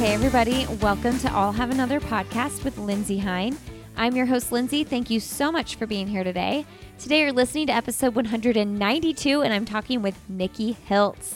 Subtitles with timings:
[0.00, 3.58] Hey, everybody, welcome to I'll Have Another podcast with Lindsey Hein.
[3.98, 4.82] I'm your host, Lindsey.
[4.82, 6.64] Thank you so much for being here today.
[6.98, 11.34] Today, you're listening to episode 192, and I'm talking with Nikki Hiltz.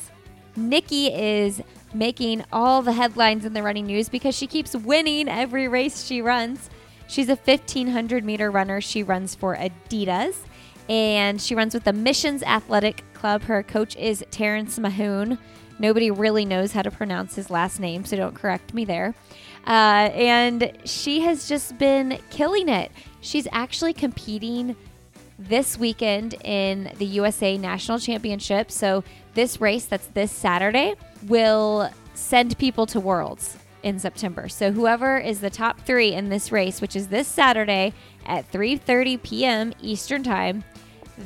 [0.56, 1.61] Nikki is
[1.92, 6.23] making all the headlines in the running news because she keeps winning every race she
[6.23, 6.70] runs.
[7.06, 8.80] She's a 1500 meter runner.
[8.80, 10.37] She runs for Adidas
[10.88, 13.42] and she runs with the Missions Athletic Club.
[13.42, 15.37] Her coach is Terrence Mahoon.
[15.78, 19.14] Nobody really knows how to pronounce his last name, so don't correct me there.
[19.66, 22.92] Uh, and she has just been killing it.
[23.20, 24.77] She's actually competing
[25.38, 28.70] this weekend in the USA National Championship.
[28.70, 29.02] So,
[29.34, 30.95] this race that's this Saturday
[31.27, 34.48] will send people to Worlds in September.
[34.48, 37.95] So, whoever is the top three in this race, which is this Saturday
[38.27, 39.72] at 3:30 p.m.
[39.80, 40.62] Eastern Time,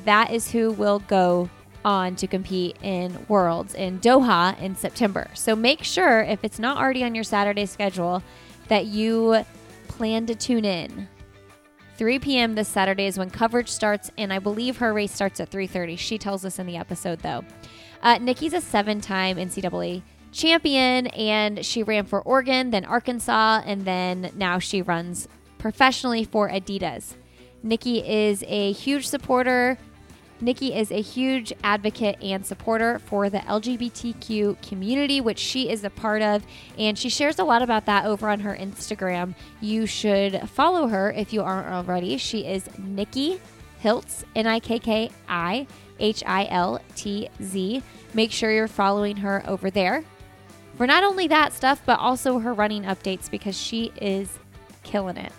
[0.04, 1.50] that is who will go
[1.84, 5.28] on to compete in Worlds in Doha in September.
[5.34, 8.22] So make sure, if it's not already on your Saturday schedule,
[8.68, 9.44] that you
[9.88, 11.08] plan to tune in.
[11.96, 12.54] 3 p.m.
[12.54, 15.98] this Saturday is when coverage starts, and I believe her race starts at 3:30.
[15.98, 17.44] She tells us in the episode, though.
[18.02, 24.30] Uh, Nikki's a seven-time NCAA champion, and she ran for Oregon, then Arkansas, and then
[24.36, 25.26] now she runs
[25.58, 27.14] professionally for Adidas.
[27.64, 29.76] Nikki is a huge supporter
[30.40, 35.90] Nikki is a huge advocate and supporter for the LGBTQ community, which she is a
[35.90, 36.46] part of,
[36.78, 39.34] and she shares a lot about that over on her Instagram.
[39.60, 42.18] You should follow her if you aren't already.
[42.18, 43.40] She is Nikki
[43.82, 45.66] Hiltz, N I K K I
[45.98, 47.82] H I L T Z.
[48.14, 50.04] Make sure you're following her over there
[50.76, 54.38] for not only that stuff, but also her running updates because she is
[54.84, 55.32] killing it.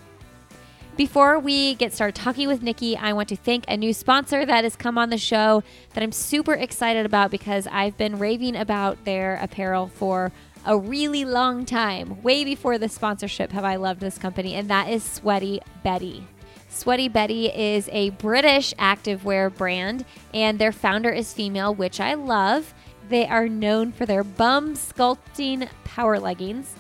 [1.00, 4.66] Before we get started talking with Nikki, I want to thank a new sponsor that
[4.66, 9.05] has come on the show that I'm super excited about because I've been raving about
[9.05, 10.33] their apparel for
[10.65, 12.21] a really long time.
[12.21, 16.27] Way before the sponsorship have I loved this company, and that is Sweaty Betty.
[16.67, 22.73] Sweaty Betty is a British activewear brand, and their founder is female, which I love.
[23.08, 26.76] They are known for their bum sculpting power leggings.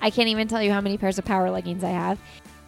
[0.00, 2.18] I can't even tell you how many pairs of power leggings I have.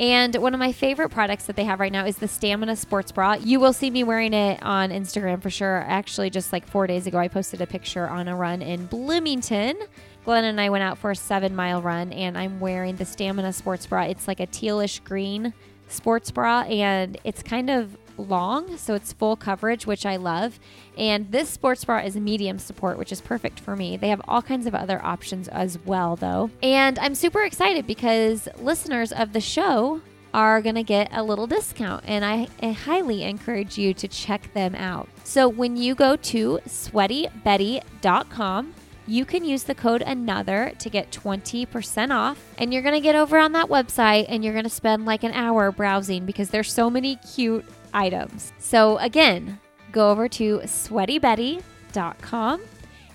[0.00, 3.12] And one of my favorite products that they have right now is the Stamina Sports
[3.12, 3.34] Bra.
[3.34, 5.84] You will see me wearing it on Instagram for sure.
[5.86, 9.76] Actually, just like four days ago, I posted a picture on a run in Bloomington.
[10.24, 13.52] Glenn and I went out for a seven mile run, and I'm wearing the Stamina
[13.52, 14.04] Sports Bra.
[14.04, 15.52] It's like a tealish green
[15.88, 17.94] sports bra, and it's kind of
[18.24, 20.58] long, so it's full coverage, which I love.
[20.96, 23.96] And this sports bra is medium support, which is perfect for me.
[23.96, 26.50] They have all kinds of other options as well, though.
[26.62, 30.00] And I'm super excited because listeners of the show
[30.32, 34.54] are going to get a little discount, and I, I, highly encourage you to check
[34.54, 35.08] them out.
[35.24, 38.74] So when you go to sweatybetty.com,
[39.06, 43.16] you can use the code another to get 20% off and you're going to get
[43.16, 46.72] over on that website and you're going to spend like an hour browsing because there's
[46.72, 48.52] so many cute items.
[48.58, 49.58] So again,
[49.92, 52.62] go over to sweatybetty.com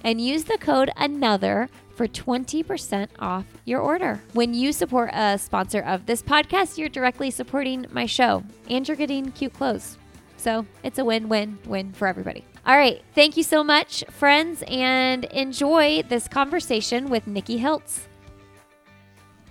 [0.04, 4.22] and use the code another for 20% off your order.
[4.34, 8.98] When you support a sponsor of this podcast, you're directly supporting my show and you're
[8.98, 9.98] getting cute clothes.
[10.38, 12.46] So it's a win win win for everybody.
[12.66, 13.02] All right.
[13.14, 18.02] Thank you so much, friends, and enjoy this conversation with Nikki Hiltz.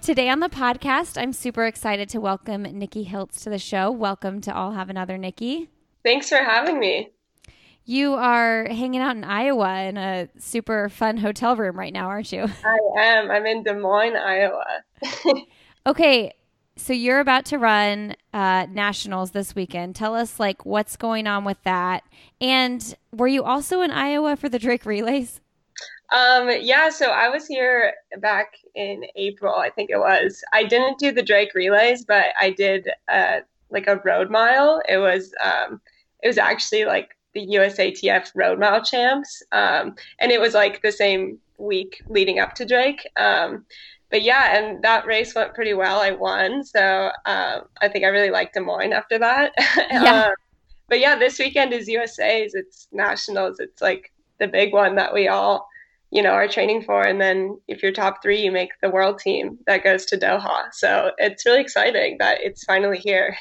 [0.04, 3.90] Today on the podcast, I'm super excited to welcome Nikki Hiltz to the show.
[3.90, 5.70] Welcome to I'll Have Another Nikki.
[6.04, 7.08] Thanks for having me.
[7.86, 12.30] You are hanging out in Iowa in a super fun hotel room right now, aren't
[12.32, 12.42] you?
[12.42, 13.30] I am.
[13.30, 14.84] I'm in Des Moines, Iowa.
[15.86, 16.34] okay,
[16.76, 19.96] so you're about to run uh, nationals this weekend.
[19.96, 22.04] Tell us like what's going on with that,
[22.42, 25.40] and were you also in Iowa for the Drake relays?
[26.14, 30.44] Um, yeah, so I was here back in April, I think it was.
[30.52, 33.40] I didn't do the Drake relays, but I did uh,
[33.70, 34.80] like a road mile.
[34.88, 35.80] It was um,
[36.22, 40.92] it was actually like the USATF road mile champs, um, and it was like the
[40.92, 43.08] same week leading up to Drake.
[43.16, 43.66] Um,
[44.08, 46.00] but yeah, and that race went pretty well.
[46.00, 49.52] I won, so uh, I think I really liked Des Moines after that.
[49.90, 50.26] Yeah.
[50.26, 50.34] Um,
[50.88, 52.54] but yeah, this weekend is USA's.
[52.54, 53.58] It's nationals.
[53.58, 55.66] It's like the big one that we all
[56.14, 57.02] you know, are training for.
[57.02, 60.72] And then if you're top three, you make the world team that goes to Doha.
[60.72, 63.36] So it's really exciting that it's finally here.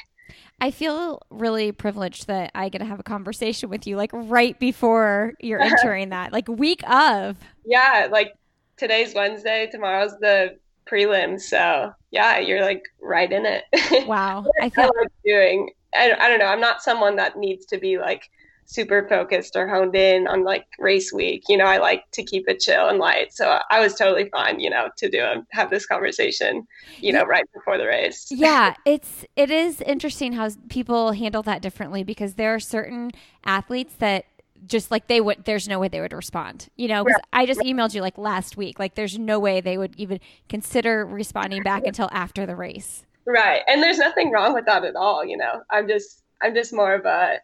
[0.60, 4.58] I feel really privileged that I get to have a conversation with you like right
[4.58, 7.36] before you're entering that, like week of.
[7.64, 8.34] Yeah, like
[8.76, 10.58] today's Wednesday, tomorrow's the
[10.90, 11.42] prelims.
[11.42, 13.64] So yeah, you're like right in it.
[14.08, 14.46] Wow.
[14.60, 15.70] I feel I like doing.
[15.94, 16.46] I, I don't know.
[16.46, 18.28] I'm not someone that needs to be like
[18.66, 21.44] super focused or honed in on like race week.
[21.48, 23.32] You know, I like to keep it chill and light.
[23.32, 26.66] So I was totally fine, you know, to do a, have this conversation,
[26.98, 28.26] you know, right before the race.
[28.30, 33.10] yeah, it's it is interesting how people handle that differently because there are certain
[33.44, 34.24] athletes that
[34.66, 37.60] just like they would there's no way they would respond you know because i just
[37.60, 40.18] emailed you like last week like there's no way they would even
[40.48, 44.96] consider responding back until after the race right and there's nothing wrong with that at
[44.96, 47.36] all you know i'm just i'm just more of a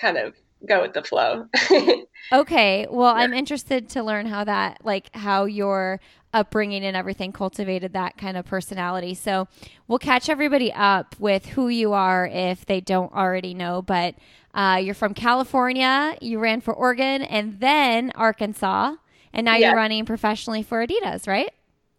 [0.00, 0.34] kind of
[0.66, 1.46] go with the flow.
[2.32, 2.86] okay.
[2.90, 3.22] Well, yeah.
[3.22, 6.00] I'm interested to learn how that, like, how your
[6.34, 9.14] upbringing and everything cultivated that kind of personality.
[9.14, 9.48] So
[9.86, 13.82] we'll catch everybody up with who you are if they don't already know.
[13.82, 14.14] But
[14.54, 18.96] uh, you're from California, you ran for Oregon and then Arkansas,
[19.32, 19.68] and now yeah.
[19.68, 21.52] you're running professionally for Adidas, right?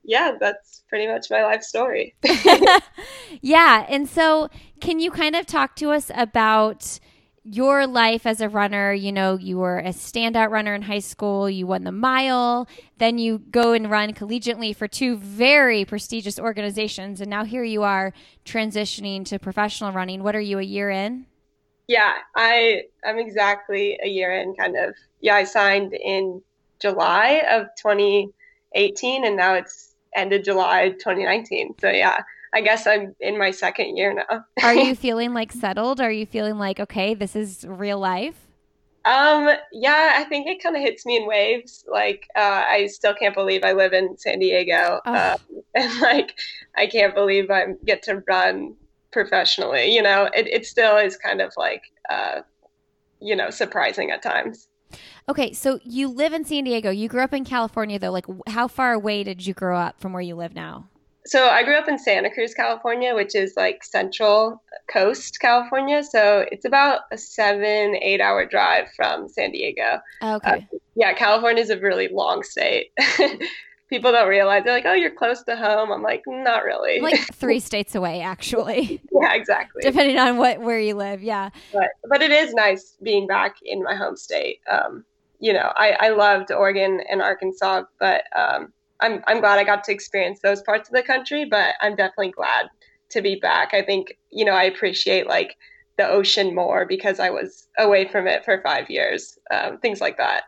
[0.04, 2.14] Yeah, that's pretty much my life story.
[3.42, 3.86] yeah.
[3.88, 4.50] And so,
[4.82, 7.00] can you kind of talk to us about?
[7.44, 11.50] Your life as a runner, you know, you were a standout runner in high school,
[11.50, 12.68] you won the mile,
[12.98, 17.84] then you go and run collegiately for two very prestigious organizations, and now here you
[17.84, 18.14] are
[18.46, 20.24] transitioning to professional running.
[20.24, 21.26] What are you, a year in?
[21.88, 24.96] Yeah, I I'm exactly a year in kind of.
[25.20, 26.42] Yeah, I signed in
[26.80, 31.76] July of 2018 and now it's ended July 2019.
[31.80, 32.20] So yeah,
[32.54, 34.46] I guess I'm in my second year now.
[34.62, 36.00] Are you feeling like settled?
[36.00, 38.36] Are you feeling like okay, this is real life?
[39.06, 41.84] Um, yeah, I think it kind of hits me in waves.
[41.92, 45.14] Like, uh, I still can't believe I live in San Diego, oh.
[45.14, 46.36] um, and like,
[46.78, 48.76] I can't believe I get to run
[49.12, 49.94] professionally.
[49.94, 52.42] You know, it it still is kind of like, uh,
[53.20, 54.70] you know, surprising at times.
[55.28, 56.90] Okay, so you live in San Diego.
[56.90, 58.12] You grew up in California, though.
[58.12, 60.90] Like, how far away did you grow up from where you live now?
[61.26, 64.62] So I grew up in Santa Cruz, California, which is like central
[64.92, 66.04] coast California.
[66.04, 70.00] So it's about a seven, eight hour drive from San Diego.
[70.22, 70.52] Okay.
[70.52, 72.92] Uh, yeah, California is a really long state.
[73.90, 75.92] People don't realize they're like, oh, you're close to home.
[75.92, 77.00] I'm like, not really.
[77.00, 79.02] Like three states away, actually.
[79.22, 79.82] yeah, exactly.
[79.84, 81.52] Depending on what where you live, yeah.
[81.72, 84.60] But but it is nice being back in my home state.
[84.70, 85.06] Um,
[85.40, 88.74] you know, I I loved Oregon and Arkansas, but um,
[89.04, 92.32] I'm I'm glad I got to experience those parts of the country, but I'm definitely
[92.32, 92.68] glad
[93.10, 93.74] to be back.
[93.74, 95.56] I think you know I appreciate like
[95.98, 99.38] the ocean more because I was away from it for five years.
[99.52, 100.44] Um, things like that.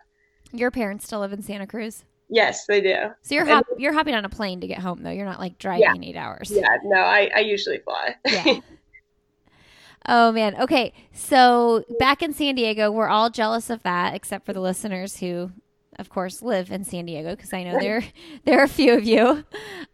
[0.51, 2.05] Your parents still live in Santa Cruz.
[2.29, 2.95] Yes, they do.
[3.21, 5.11] So you're hop- you're hopping on a plane to get home though.
[5.11, 6.09] You're not like driving yeah.
[6.09, 6.49] eight hours.
[6.49, 8.15] Yeah, no, I I usually fly.
[8.25, 8.59] yeah.
[10.07, 10.55] Oh man.
[10.61, 10.93] Okay.
[11.13, 15.51] So back in San Diego, we're all jealous of that, except for the listeners who
[15.97, 18.03] of course, live in San Diego because I know there
[18.45, 19.43] there are a few of you.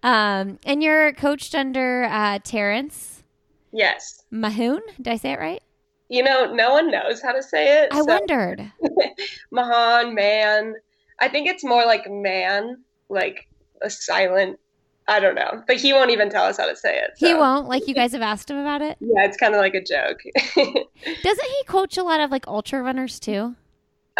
[0.03, 3.23] Um, and you're coached under uh, Terrence.
[3.71, 4.23] Yes.
[4.31, 4.81] Mahoon.
[4.97, 5.61] Did I say it right?
[6.09, 7.89] You know, no one knows how to say it.
[7.93, 8.05] I so.
[8.05, 8.71] wondered.
[9.51, 10.75] Mahan, man.
[11.19, 13.47] I think it's more like man, like
[13.81, 14.59] a silent.
[15.07, 17.11] I don't know, but he won't even tell us how to say it.
[17.17, 17.27] So.
[17.27, 17.67] He won't.
[17.67, 18.97] Like you guys have asked him about it.
[18.99, 20.21] Yeah, it's kind of like a joke.
[21.23, 23.55] Doesn't he coach a lot of like ultra runners too?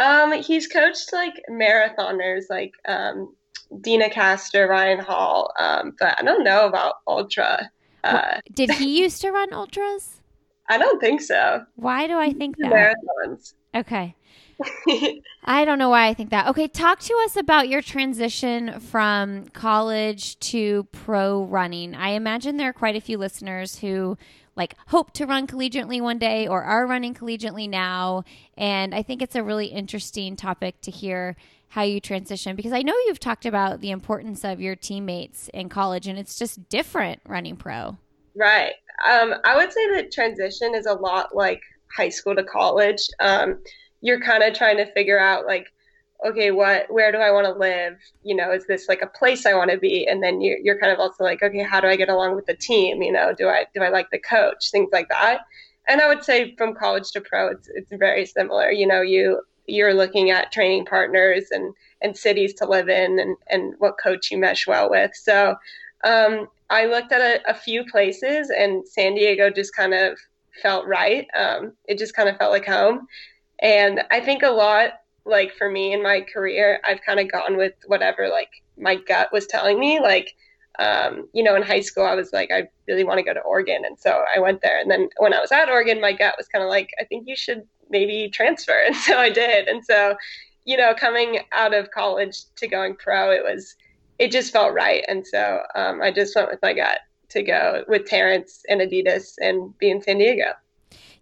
[0.01, 3.35] Um, he's coached like marathoners like um,
[3.81, 7.69] Deena Kastor, Ryan Hall, um, but I don't know about ultra.
[8.03, 10.21] Uh, Did he used to run ultras?
[10.69, 11.65] I don't think so.
[11.75, 12.71] Why do I think that?
[12.71, 13.53] Marathons.
[13.75, 14.15] Okay.
[15.43, 16.47] I don't know why I think that.
[16.47, 21.95] Okay, talk to us about your transition from college to pro running.
[21.95, 24.17] I imagine there are quite a few listeners who
[24.55, 28.23] like hope to run collegiately one day or are running collegiately now.
[28.57, 31.35] And I think it's a really interesting topic to hear
[31.69, 35.69] how you transition because I know you've talked about the importance of your teammates in
[35.69, 37.97] college and it's just different running pro.
[38.35, 38.73] Right.
[39.09, 41.61] Um, I would say that transition is a lot like
[41.95, 43.07] high school to college.
[43.19, 43.59] Um,
[44.01, 45.67] you're kind of trying to figure out like
[46.25, 47.97] okay, what, where do I want to live?
[48.23, 50.07] You know, is this like a place I want to be?
[50.07, 52.45] And then you're, you're kind of also like, okay, how do I get along with
[52.45, 53.01] the team?
[53.01, 54.69] You know, do I, do I like the coach?
[54.71, 55.41] Things like that.
[55.87, 58.71] And I would say from college to pro, it's, it's very similar.
[58.71, 63.35] You know, you, you're looking at training partners and, and cities to live in and,
[63.49, 65.11] and what coach you mesh well with.
[65.15, 65.55] So,
[66.03, 70.17] um, I looked at a, a few places and San Diego just kind of
[70.61, 71.27] felt right.
[71.37, 73.07] Um, it just kind of felt like home.
[73.59, 74.93] And I think a lot
[75.25, 79.31] like for me in my career, I've kind of gone with whatever like my gut
[79.31, 79.99] was telling me.
[79.99, 80.33] Like,
[80.79, 83.41] um, you know, in high school, I was like, I really want to go to
[83.41, 84.79] Oregon, and so I went there.
[84.79, 87.27] And then when I was at Oregon, my gut was kind of like, I think
[87.27, 89.67] you should maybe transfer, and so I did.
[89.67, 90.15] And so,
[90.65, 93.75] you know, coming out of college to going pro, it was
[94.19, 96.99] it just felt right, and so um, I just went with my gut
[97.29, 100.53] to go with Terrence and Adidas and be in San Diego.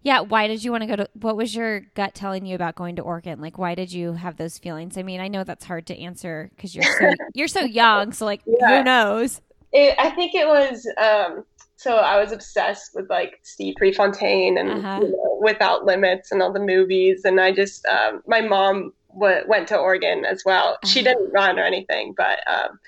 [0.02, 2.74] Yeah, why did you want to go to what was your gut telling you about
[2.74, 3.40] going to Oregon?
[3.40, 4.96] Like why did you have those feelings?
[4.96, 8.24] I mean, I know that's hard to answer cuz you're so you're so young, so
[8.24, 8.78] like yeah.
[8.78, 9.42] who knows?
[9.72, 11.44] It, I think it was um
[11.76, 15.00] so I was obsessed with like Steve Prefontaine and uh-huh.
[15.02, 19.44] you know, Without Limits and all the movies and I just um, my mom w-
[19.46, 20.72] went to Oregon as well.
[20.72, 20.88] Uh-huh.
[20.88, 22.78] She didn't run or anything, but um,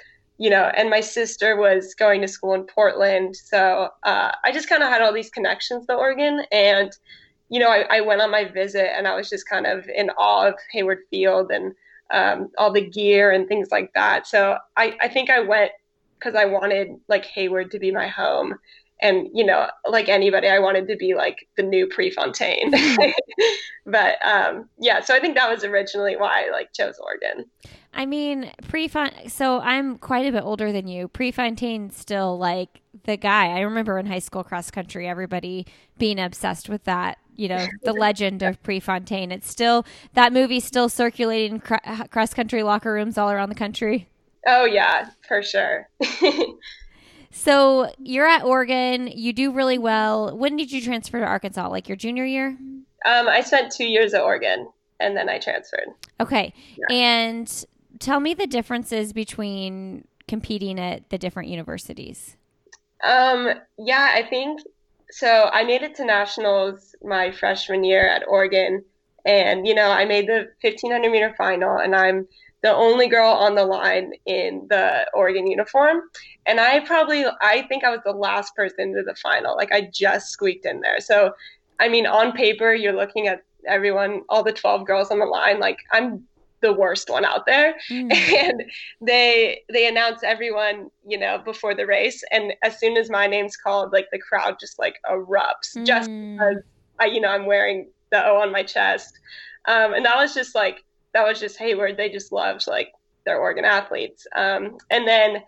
[0.42, 3.36] you know, and my sister was going to school in Portland.
[3.36, 6.42] So uh, I just kind of had all these connections to Oregon.
[6.50, 6.90] And,
[7.48, 10.10] you know, I, I, went on my visit and I was just kind of in
[10.18, 11.74] awe of Hayward Field and
[12.10, 14.26] um, all the gear and things like that.
[14.26, 15.70] So I, I think I went
[16.18, 18.56] because I wanted like Hayward to be my home.
[19.00, 22.72] And, you know, like anybody, I wanted to be like the new Prefontaine.
[23.86, 27.44] but um, yeah, so I think that was originally why I like chose Oregon.
[27.94, 29.30] I mean, Prefont.
[29.30, 31.08] So I'm quite a bit older than you.
[31.08, 33.48] Prefontaine's still like the guy.
[33.48, 35.66] I remember in high school cross country, everybody
[35.98, 37.18] being obsessed with that.
[37.36, 39.30] You know, the legend of Prefontaine.
[39.30, 39.84] It's still
[40.14, 44.08] that movie still circulating cross country locker rooms all around the country.
[44.46, 45.88] Oh yeah, for sure.
[47.30, 49.08] so you're at Oregon.
[49.08, 50.36] You do really well.
[50.36, 51.68] When did you transfer to Arkansas?
[51.68, 52.56] Like your junior year?
[53.04, 54.68] Um, I spent two years at Oregon
[55.00, 55.88] and then I transferred.
[56.20, 56.54] Okay.
[56.76, 56.94] Yeah.
[56.94, 57.64] And
[58.02, 62.36] tell me the differences between competing at the different universities.
[63.04, 64.60] Um, yeah, I think
[65.10, 65.50] so.
[65.52, 68.84] I made it to nationals my freshman year at Oregon,
[69.24, 72.28] and you know, I made the 1500 meter final, and I'm
[72.62, 76.02] the only girl on the line in the Oregon uniform.
[76.46, 79.56] And I probably, I think I was the last person to the final.
[79.56, 81.00] Like I just squeaked in there.
[81.00, 81.32] So,
[81.80, 85.58] I mean, on paper, you're looking at everyone, all the 12 girls on the line.
[85.58, 86.24] Like I'm
[86.62, 87.74] the worst one out there.
[87.92, 88.12] Mm.
[88.12, 88.62] and
[89.02, 92.22] they they announce everyone you know before the race.
[92.30, 95.84] And as soon as my name's called like the crowd just like erupts mm.
[95.84, 96.62] just because
[97.00, 99.18] i you know i'm wearing the o on my chest.
[99.66, 101.96] Um, and that was just like that was just hayward.
[101.96, 102.92] They just loved like
[103.26, 104.26] their oregon athletes.
[104.34, 105.42] Um, and then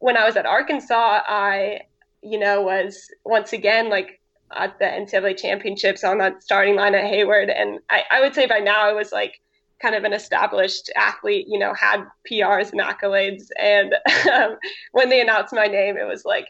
[0.00, 1.80] when i was at arkansas i
[2.22, 4.20] you know was once again like
[4.52, 7.48] at the ncaa championships on that starting line at hayward.
[7.50, 9.40] And I, I would say by now i was like
[9.80, 13.48] kind of an established athlete, you know, had PRs and accolades.
[13.58, 13.94] And
[14.32, 14.56] um,
[14.92, 16.48] when they announced my name, it was like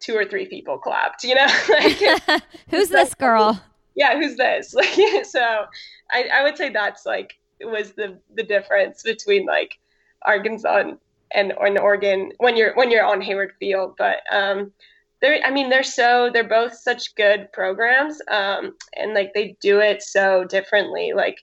[0.00, 1.46] two or three people clapped, you know?
[1.68, 3.60] like, who's this girl?
[3.94, 4.70] Yeah, who's this?
[5.30, 5.64] so
[6.12, 9.78] I, I would say that's like, was the, the difference between like
[10.24, 10.98] Arkansas and,
[11.32, 13.94] and, and Oregon when you're, when you're on Hayward Field.
[13.98, 14.72] But, um,
[15.20, 18.20] they're, I mean, they're so, they're both such good programs.
[18.30, 21.12] Um, and like they do it so differently.
[21.12, 21.38] Like,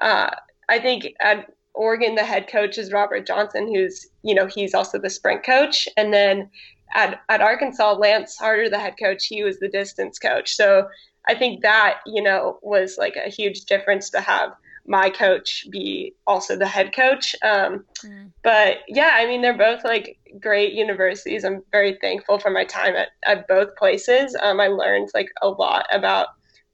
[0.00, 0.30] uh,
[0.68, 4.98] I think at Oregon, the head coach is Robert Johnson, who's, you know, he's also
[4.98, 5.88] the sprint coach.
[5.96, 6.50] And then
[6.94, 10.54] at, at Arkansas, Lance Harder, the head coach, he was the distance coach.
[10.54, 10.88] So
[11.28, 14.52] I think that, you know, was like a huge difference to have
[14.86, 17.36] my coach be also the head coach.
[17.42, 18.30] Um, mm.
[18.42, 21.44] But yeah, I mean, they're both like great universities.
[21.44, 24.34] I'm very thankful for my time at, at both places.
[24.40, 26.28] Um, I learned like a lot about,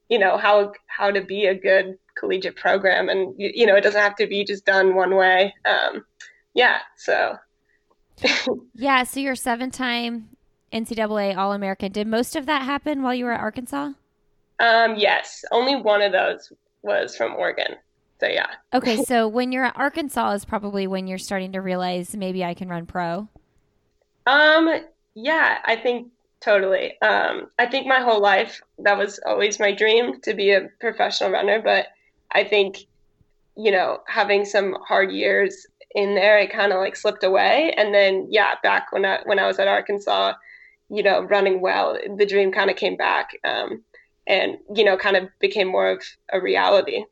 [0.09, 3.81] you know, how, how to be a good collegiate program and you, you know it
[3.81, 5.53] doesn't have to be just done one way.
[5.65, 6.05] Um,
[6.53, 7.37] yeah so.
[8.73, 10.29] Yeah so you're seven time
[10.73, 13.91] ncaa all-american did most of that happen while you were at arkansas?
[14.59, 17.75] Um, yes only one of those was from oregon
[18.19, 18.47] so yeah.
[18.73, 22.53] Okay so when you're at arkansas is probably when you're starting to realize maybe i
[22.53, 23.27] can run pro.
[24.25, 24.69] Um
[25.13, 26.99] yeah i think totally.
[27.01, 31.31] Um, i think my whole life that was always my dream to be a professional
[31.31, 31.87] runner but
[32.31, 32.85] I think,
[33.55, 35.65] you know, having some hard years
[35.95, 37.73] in there, it kind of like slipped away.
[37.77, 40.33] And then, yeah, back when I when I was at Arkansas,
[40.89, 43.83] you know, running well, the dream kind of came back, um,
[44.27, 47.05] and you know, kind of became more of a reality.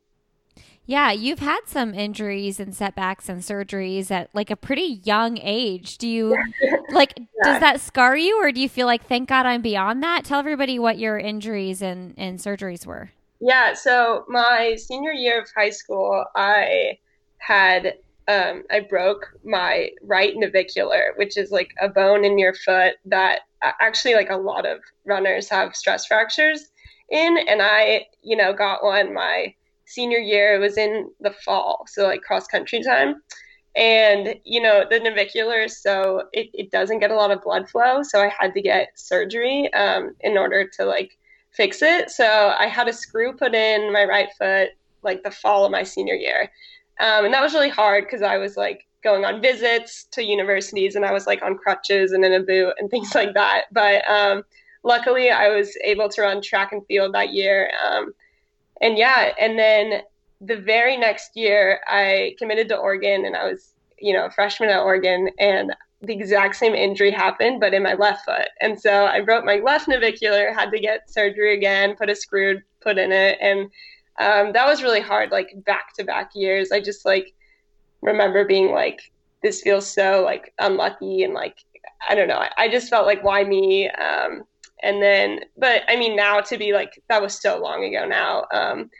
[0.86, 5.96] Yeah, you've had some injuries and setbacks and surgeries at like a pretty young age.
[5.96, 6.36] Do you
[6.90, 7.24] like yeah.
[7.42, 10.24] does that scar you or do you feel like thank God I'm beyond that?
[10.24, 13.12] Tell everybody what your injuries and, and surgeries were.
[13.46, 16.98] Yeah, so my senior year of high school, I
[17.36, 22.94] had um, I broke my right navicular, which is like a bone in your foot
[23.04, 23.40] that
[23.82, 26.68] actually like a lot of runners have stress fractures
[27.10, 30.54] in, and I you know got one my senior year.
[30.54, 33.16] It was in the fall, so like cross country time.
[33.76, 38.02] And you know the navicular, so it, it doesn't get a lot of blood flow.
[38.04, 41.18] So I had to get surgery um, in order to like
[41.54, 42.10] fix it.
[42.10, 44.70] So I had a screw put in my right foot
[45.02, 46.50] like the fall of my senior year.
[47.00, 50.96] Um, and that was really hard because I was like going on visits to universities
[50.96, 53.64] and I was like on crutches and in a boot and things like that.
[53.70, 54.42] But um,
[54.82, 57.70] luckily, I was able to run track and field that year.
[57.86, 58.14] Um,
[58.80, 60.02] and yeah, and then
[60.40, 64.68] the very next year, I committed to Oregon, and I was, you know, a freshman
[64.68, 65.74] at Oregon, and
[66.06, 68.48] the exact same injury happened, but in my left foot.
[68.60, 72.60] And so I broke my left navicular, had to get surgery again, put a screw
[72.80, 73.70] put in it, and
[74.20, 75.30] um, that was really hard.
[75.30, 77.32] Like back to back years, I just like
[78.02, 79.00] remember being like,
[79.42, 81.56] this feels so like unlucky and like
[82.08, 82.38] I don't know.
[82.38, 83.88] I, I just felt like why me?
[83.90, 84.44] Um,
[84.82, 88.46] and then, but I mean, now to be like that was so long ago now.
[88.52, 88.90] Um,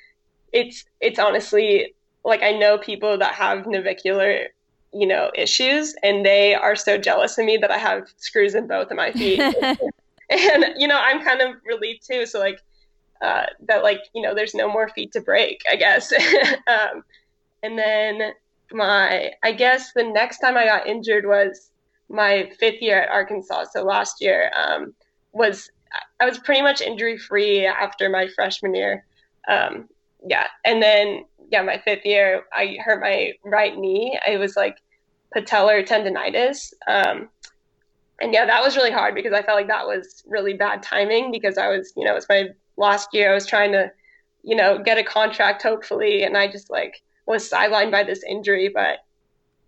[0.52, 1.94] it's it's honestly
[2.24, 4.48] like I know people that have navicular
[4.94, 8.66] you know issues and they are so jealous of me that I have screws in
[8.66, 9.40] both of my feet.
[10.30, 12.26] and you know, I'm kind of relieved too.
[12.26, 12.60] So like
[13.24, 16.12] uh, that like you know there's no more feet to break i guess
[16.66, 17.02] um,
[17.62, 18.32] and then
[18.72, 21.70] my i guess the next time i got injured was
[22.10, 24.92] my fifth year at arkansas so last year um,
[25.32, 25.70] was
[26.20, 29.06] i was pretty much injury free after my freshman year
[29.48, 29.88] um,
[30.26, 34.18] yeah and then yeah my fifth year i hurt my right knee.
[34.26, 34.76] It was like
[35.34, 36.72] patellar tendonitis.
[36.86, 37.28] Um,
[38.20, 41.32] and yeah that was really hard because i felt like that was really bad timing
[41.32, 43.30] because i was you know it's my last year.
[43.30, 43.90] I was trying to,
[44.42, 48.70] you know, get a contract hopefully, and I just like was sidelined by this injury,
[48.72, 48.98] but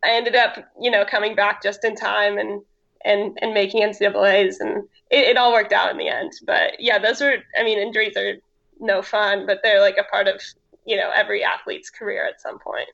[0.04, 2.62] I ended up, you know, coming back just in time and
[3.04, 6.32] and and making NCAA's, and it, it all worked out in the end.
[6.46, 8.34] But yeah, those were, I mean, injuries are
[8.80, 10.40] no fun, but they're like a part of
[10.86, 12.88] you know every athlete's career at some point.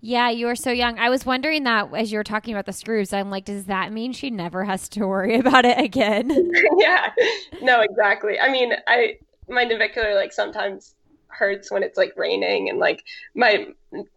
[0.00, 0.98] Yeah, you are so young.
[0.98, 3.12] I was wondering that as you were talking about the screws.
[3.12, 6.30] I'm like, does that mean she never has to worry about it again?
[6.78, 7.10] yeah,
[7.62, 8.38] no, exactly.
[8.38, 9.18] I mean, I
[9.48, 10.94] my navicular like sometimes
[11.28, 13.04] hurts when it's like raining and like
[13.34, 13.68] my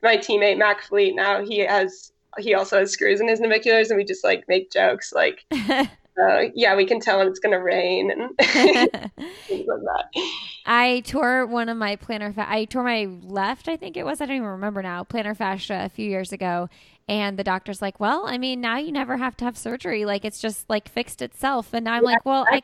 [0.01, 3.97] my teammate Mac Fleet now he has he also has screws in his naviculars and
[3.97, 5.45] we just like make jokes like
[6.19, 10.05] uh, yeah we can tell when it's gonna rain and things like that.
[10.65, 14.21] I tore one of my plantar fa- I tore my left I think it was
[14.21, 16.69] I don't even remember now plantar fascia a few years ago
[17.07, 20.25] and the doctor's like well I mean now you never have to have surgery like
[20.25, 22.61] it's just like fixed itself and I'm yeah, like well I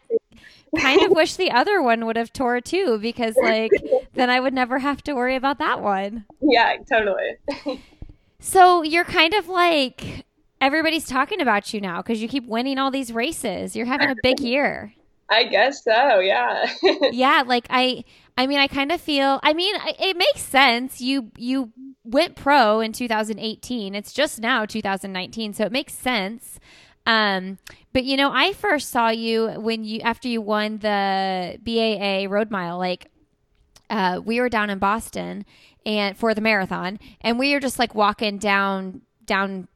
[0.77, 3.71] kind of wish the other one would have tore too because like
[4.15, 6.25] then I would never have to worry about that one.
[6.41, 7.81] Yeah, totally.
[8.39, 10.25] so you're kind of like
[10.61, 13.75] everybody's talking about you now because you keep winning all these races.
[13.75, 14.93] You're having a big year.
[15.29, 16.71] I guess so, yeah.
[17.11, 18.03] yeah, like I
[18.37, 21.01] I mean I kind of feel I mean it makes sense.
[21.01, 21.71] You you
[22.03, 23.93] went pro in 2018.
[23.93, 26.59] It's just now 2019, so it makes sense.
[27.05, 27.57] Um,
[27.93, 32.51] but you know, I first saw you when you after you won the BAA Road
[32.51, 32.77] Mile.
[32.77, 33.09] Like,
[33.89, 35.45] uh, we were down in Boston
[35.85, 39.67] and for the marathon, and we were just like walking down down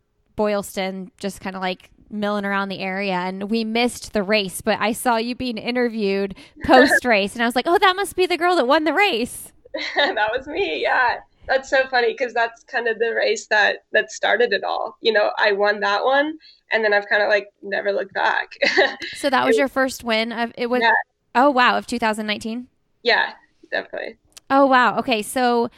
[0.41, 4.77] Boylston, just kind of like milling around the area and we missed the race but
[4.81, 8.25] i saw you being interviewed post race and i was like oh that must be
[8.25, 9.53] the girl that won the race
[9.95, 14.11] that was me yeah that's so funny because that's kind of the race that that
[14.11, 16.37] started it all you know i won that one
[16.71, 18.57] and then I've kind of like never looked back.
[19.13, 20.81] so that was, your first win of it was.
[20.81, 20.91] Yeah.
[21.35, 22.67] Oh wow, of 2019.
[23.03, 23.33] Yeah,
[23.71, 24.17] definitely.
[24.49, 24.97] Oh wow.
[24.99, 25.69] Okay, so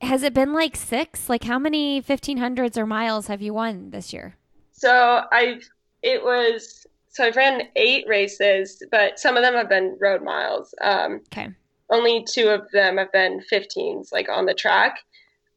[0.00, 1.28] has it been like six?
[1.28, 4.36] Like how many 1500s or miles have you won this year?
[4.72, 5.68] So I've
[6.02, 10.74] it was so I've ran eight races, but some of them have been road miles.
[10.82, 11.48] Um, okay.
[11.88, 14.98] Only two of them have been 15s, like on the track.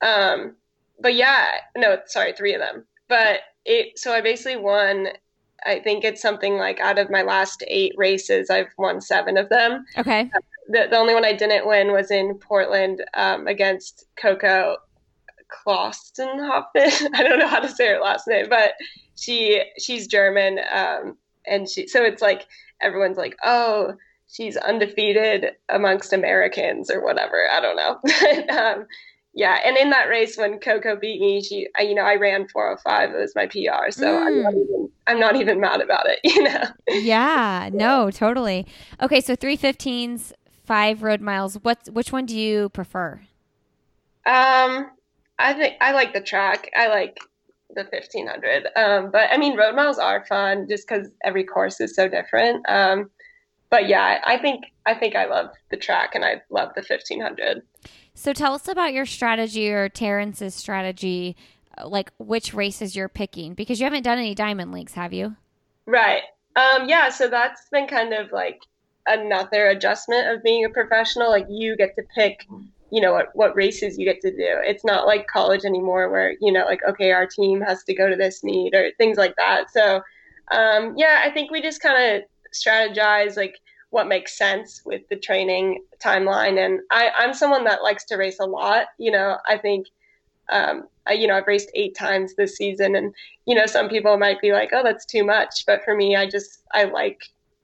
[0.02, 0.56] Um,
[1.02, 2.86] but yeah, no, sorry, three of them.
[3.10, 5.10] But it so I basically won
[5.66, 9.50] I think it's something like out of my last eight races, I've won seven of
[9.50, 9.86] them.
[9.98, 10.30] Okay.
[10.70, 14.78] The, the only one I didn't win was in Portland um, against Coco
[15.50, 17.10] Klostenhoffen.
[17.14, 18.74] I don't know how to say her last name, but
[19.16, 22.48] she she's German, um, and she so it's like
[22.82, 23.96] everyone's like, oh,
[24.28, 27.50] she's undefeated amongst Americans or whatever.
[27.50, 28.56] I don't know.
[28.58, 28.88] um,
[29.34, 32.48] yeah, and in that race when Coco beat me, she, I, you know, I ran
[32.48, 33.12] 405.
[33.12, 34.28] It was my PR, so mm.
[34.28, 34.64] I'm, not mm.
[34.64, 36.20] even, I'm not even mad about it.
[36.30, 36.64] You know.
[36.88, 37.70] Yeah.
[37.72, 38.12] No.
[38.12, 38.66] Totally.
[39.02, 39.22] Okay.
[39.22, 40.34] So three 15s,
[40.70, 41.56] five road miles.
[41.56, 41.90] What?
[41.92, 43.20] Which one do you prefer?
[44.26, 44.92] Um,
[45.40, 46.70] I think I like the track.
[46.78, 47.18] I like
[47.76, 48.68] the 1500.
[48.76, 52.64] Um, but I mean, road miles are fun just because every course is so different.
[52.70, 53.10] Um,
[53.72, 57.64] but yeah, I think I think I love the track and I love the 1500.
[58.14, 61.36] So tell us about your strategy or Terrence's strategy,
[61.78, 65.36] uh, like which races you're picking, because you haven't done any diamond leagues, have you?
[65.88, 66.24] Right.
[66.56, 67.10] Um, yeah.
[67.10, 68.60] So that's been kind of like
[69.08, 71.30] another adjustment of being a professional.
[71.30, 72.46] Like you get to pick,
[72.92, 74.38] you know, what, what races you get to do.
[74.64, 78.10] It's not like college anymore where, you know, like, okay, our team has to go
[78.10, 79.72] to this meet or things like that.
[79.72, 80.02] So,
[80.52, 83.60] um, yeah, I think we just kind of strategize like
[83.92, 86.64] what makes sense with the training timeline.
[86.64, 88.88] And I, I'm someone that likes to race a lot.
[88.98, 89.88] You know, I think,
[90.52, 93.14] um, I, you know, I've raced eight times this season, and
[93.46, 96.28] you know, some people might be like, "Oh, that's too much," but for me, I
[96.28, 97.22] just I like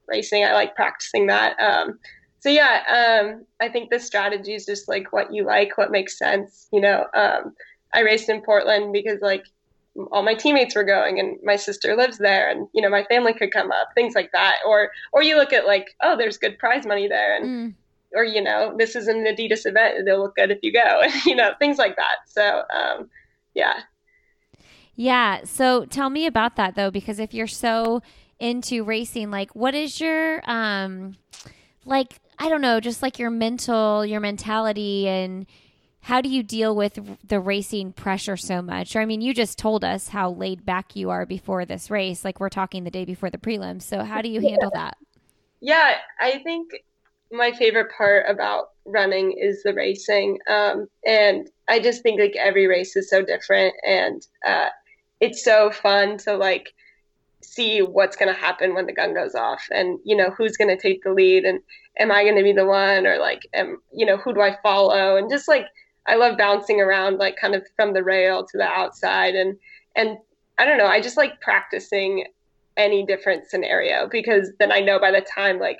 [0.07, 0.43] racing.
[0.43, 1.59] I like practicing that.
[1.59, 1.99] Um,
[2.39, 6.17] so yeah, um, I think the strategy is just like what you like, what makes
[6.17, 6.67] sense.
[6.71, 7.55] You know, um,
[7.93, 9.45] I raced in Portland because like
[10.11, 13.33] all my teammates were going and my sister lives there and you know my family
[13.33, 16.59] could come up things like that or or you look at like oh there's good
[16.59, 17.73] prize money there and mm.
[18.13, 21.35] or you know this is an adidas event they'll look good if you go you
[21.35, 23.09] know things like that so um
[23.53, 23.79] yeah
[24.95, 28.01] yeah so tell me about that though because if you're so
[28.39, 31.15] into racing like what is your um
[31.85, 35.45] like I don't know, just like your mental, your mentality, and
[36.01, 38.95] how do you deal with the racing pressure so much?
[38.95, 42.23] Or, I mean, you just told us how laid back you are before this race.
[42.23, 43.83] Like we're talking the day before the prelims.
[43.83, 44.81] So, how do you handle yeah.
[44.81, 44.97] that?
[45.61, 46.71] Yeah, I think
[47.31, 50.39] my favorite part about running is the racing.
[50.47, 54.69] Um, and I just think like every race is so different and uh,
[55.21, 56.71] it's so fun to like
[57.45, 60.67] see what's going to happen when the gun goes off and you know who's going
[60.67, 61.60] to take the lead and
[61.99, 64.58] am i going to be the one or like am you know who do i
[64.62, 65.17] follow?
[65.17, 65.67] And just like
[66.08, 69.58] i love bouncing around like kind of from the rail to the outside and
[69.95, 70.17] and
[70.58, 72.25] i don't know i just like practicing
[72.77, 75.79] any different scenario because then i know by the time like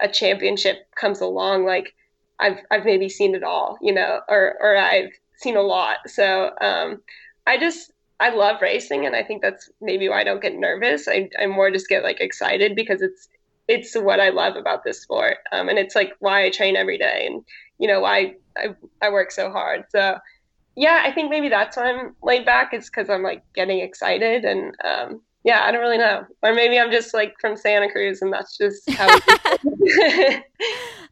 [0.00, 1.94] a championship comes along like
[2.38, 5.10] i've i've maybe seen it all you know or or i've
[5.40, 5.98] seen a lot.
[6.06, 7.00] So um
[7.46, 11.08] i just I love racing, and I think that's maybe why I don't get nervous.
[11.08, 13.28] I, I more just get like excited because it's
[13.66, 16.98] it's what I love about this sport, um, and it's like why I train every
[16.98, 17.42] day, and
[17.78, 19.84] you know why I I work so hard.
[19.90, 20.18] So
[20.76, 24.44] yeah, I think maybe that's why I'm laid back is because I'm like getting excited,
[24.44, 28.20] and um, yeah, I don't really know, or maybe I'm just like from Santa Cruz,
[28.20, 29.08] and that's just how.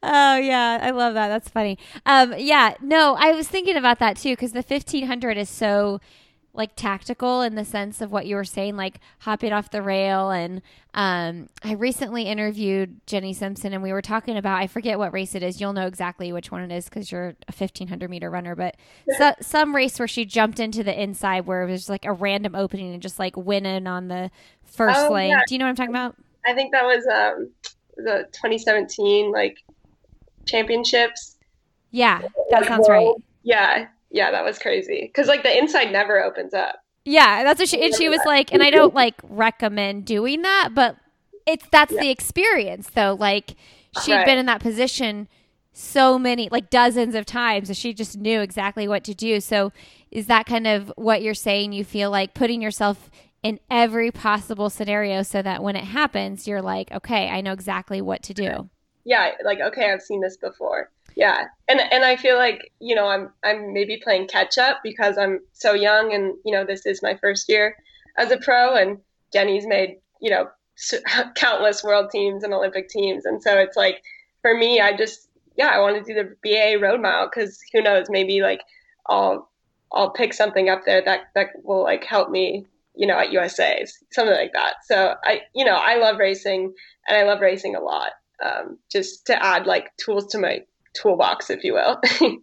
[0.02, 1.28] oh yeah, I love that.
[1.28, 1.78] That's funny.
[2.04, 6.00] Um, yeah, no, I was thinking about that too because the 1500 is so
[6.58, 10.30] like tactical in the sense of what you were saying, like hopping off the rail.
[10.30, 10.60] And
[10.92, 15.36] um, I recently interviewed Jenny Simpson, and we were talking about I forget what race
[15.36, 15.60] it is.
[15.60, 18.56] You'll know exactly which one it is because you're a 1500 meter runner.
[18.56, 18.74] But
[19.16, 22.56] so, some race where she jumped into the inside where it was like a random
[22.56, 24.28] opening and just like winning on the
[24.64, 25.30] first oh, lane.
[25.30, 25.42] Yeah.
[25.46, 26.16] Do you know what I'm talking about?
[26.44, 27.50] I think that was um,
[27.96, 29.58] the 2017 like
[30.44, 31.36] championships.
[31.92, 33.14] Yeah, that sounds right.
[33.44, 35.02] Yeah, yeah, that was crazy.
[35.02, 36.76] Because like the inside never opens up.
[37.04, 40.70] Yeah, that's what she and she was like, and I don't like recommend doing that,
[40.74, 40.96] but
[41.46, 42.00] it's that's yeah.
[42.00, 43.16] the experience though.
[43.18, 43.54] Like
[44.04, 44.26] she had right.
[44.26, 45.28] been in that position
[45.72, 49.40] so many like dozens of times and she just knew exactly what to do.
[49.40, 49.72] So
[50.10, 51.72] is that kind of what you're saying?
[51.72, 53.10] You feel like putting yourself
[53.42, 58.00] in every possible scenario so that when it happens, you're like, okay, I know exactly
[58.02, 58.68] what to do.
[59.04, 61.46] Yeah, like okay, I've seen this before yeah.
[61.66, 65.40] And and i feel like you know i'm i'm maybe playing catch up because i'm
[65.52, 67.76] so young and you know this is my first year
[68.16, 68.98] as a pro and
[69.32, 70.48] jenny's made you know
[71.34, 73.26] countless world teams and olympic teams.
[73.26, 74.00] And so it's like
[74.42, 77.82] for me i just yeah i want to do the ba road mile because who
[77.82, 78.62] knows maybe like
[79.08, 79.50] i'll
[79.92, 83.98] i'll pick something up there that that will like help me you know at usa's
[84.12, 84.74] something like that.
[84.84, 86.72] So i you know i love racing
[87.08, 88.12] and i love racing a lot
[88.44, 90.62] um, just to add like tools to my
[90.94, 92.00] toolbox, if you will.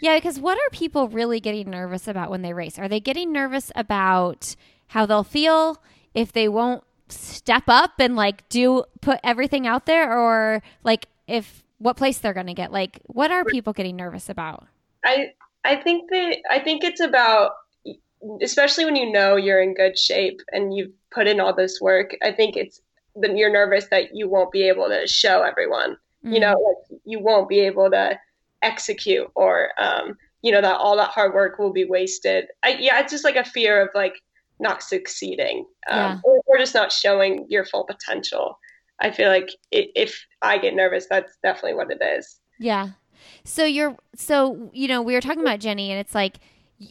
[0.00, 2.78] yeah, because what are people really getting nervous about when they race?
[2.78, 4.54] Are they getting nervous about
[4.88, 5.82] how they'll feel
[6.14, 11.62] if they won't step up and like do put everything out there, or like if
[11.78, 12.72] what place they're going to get?
[12.72, 14.66] Like, what are people getting nervous about?
[15.04, 15.32] I
[15.64, 17.52] I think that I think it's about
[18.42, 22.16] especially when you know you're in good shape and you've put in all this work.
[22.22, 22.80] I think it's
[23.14, 26.32] then you're nervous that you won't be able to show everyone mm-hmm.
[26.32, 26.76] you know like
[27.08, 28.18] you won't be able to
[28.62, 32.46] execute or um, you know that all that hard work will be wasted.
[32.62, 34.14] I, yeah it's just like a fear of like
[34.60, 36.18] not succeeding um, yeah.
[36.24, 38.58] or, or, just not showing your full potential.
[39.00, 42.40] I feel like it, if i get nervous that's definitely what it is.
[42.58, 42.90] Yeah.
[43.44, 46.38] So you're so you know we were talking about jenny and it's like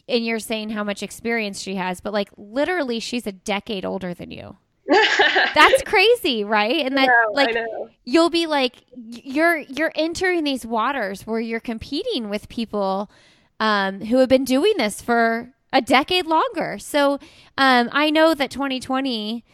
[0.08, 4.12] and you're saying how much experience she has but like literally she's a decade older
[4.12, 4.56] than you
[5.54, 6.86] that's crazy, right?
[6.86, 7.54] And that know, like
[8.04, 13.10] you'll be like you're you're entering these waters where you're competing with people
[13.60, 16.78] um, who have been doing this for a decade longer.
[16.78, 17.18] So
[17.58, 19.44] um, I know that 2020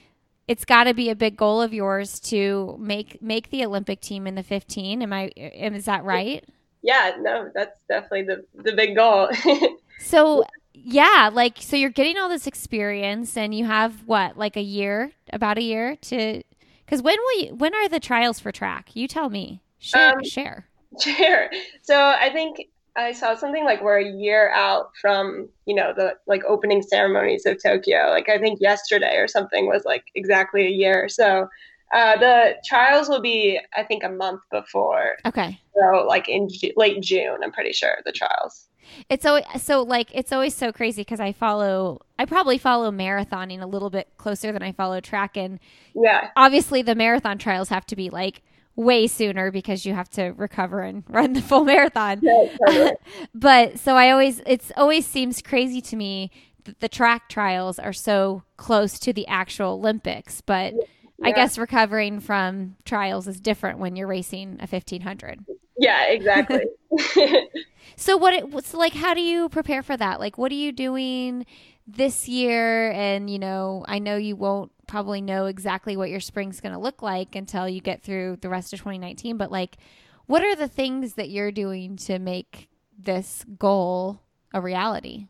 [0.46, 4.26] it's got to be a big goal of yours to make make the Olympic team
[4.26, 5.02] in the 15.
[5.02, 6.44] Am I is that right?
[6.82, 9.30] Yeah, no, that's definitely the the big goal.
[10.00, 10.44] so
[10.74, 15.12] yeah, like so you're getting all this experience and you have what, like a year,
[15.32, 16.42] about a year to
[16.84, 18.94] Because when will you, when are the trials for track?
[18.94, 19.62] You tell me.
[19.78, 20.12] Share.
[20.16, 20.66] Um, share.
[21.00, 21.50] Share.
[21.82, 26.14] So I think I saw something like we're a year out from you know the
[26.26, 28.08] like opening ceremonies of Tokyo.
[28.10, 31.08] Like I think yesterday or something was like exactly a year.
[31.08, 31.48] So
[31.94, 35.16] uh, the trials will be I think a month before.
[35.24, 35.58] Okay.
[35.74, 38.68] So like in late June, I'm pretty sure the trials.
[39.08, 43.62] It's always so like it's always so crazy because I follow I probably follow marathoning
[43.62, 45.58] a little bit closer than I follow track and
[45.94, 48.42] yeah obviously the marathon trials have to be like
[48.76, 52.20] way sooner because you have to recover and run the full marathon.
[52.22, 52.92] Yeah, totally.
[53.34, 56.30] but so I always it's always seems crazy to me
[56.64, 60.82] that the track trials are so close to the actual Olympics, but yeah.
[61.22, 65.44] I guess recovering from trials is different when you're racing a 1500.
[65.78, 66.64] Yeah, exactly.
[67.96, 70.20] so what it, so like how do you prepare for that?
[70.20, 71.46] Like what are you doing
[71.86, 76.60] this year and you know, I know you won't probably know exactly what your spring's
[76.60, 79.76] going to look like until you get through the rest of 2019, but like
[80.26, 84.20] what are the things that you're doing to make this goal
[84.52, 85.26] a reality?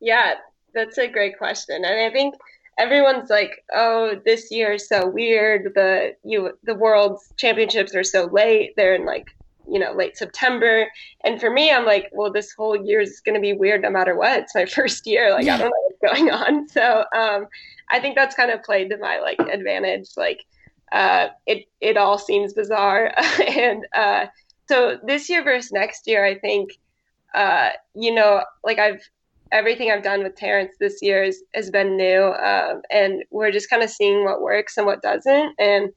[0.00, 0.34] Yeah,
[0.74, 1.84] that's a great question.
[1.84, 2.34] And I think
[2.78, 5.72] everyone's like, "Oh, this year is so weird.
[5.74, 8.74] The you the world's championships are so late.
[8.76, 9.34] They're in like
[9.68, 10.86] you know late September."
[11.24, 13.90] And for me, I'm like, "Well, this whole year is going to be weird no
[13.90, 14.40] matter what.
[14.40, 15.32] It's my first year.
[15.32, 15.48] Like.
[15.48, 17.46] I don't know what's going on." So, um,
[17.90, 20.10] I think that's kind of played to my like advantage.
[20.16, 20.44] Like,
[20.92, 23.12] uh, it it all seems bizarre,
[23.48, 24.26] and uh,
[24.68, 26.70] so this year versus next year, I think,
[27.34, 29.02] uh, you know, like I've
[29.52, 33.70] everything I've done with Terrence this year is, has been new, um, and we're just
[33.70, 35.54] kind of seeing what works and what doesn't.
[35.58, 35.90] And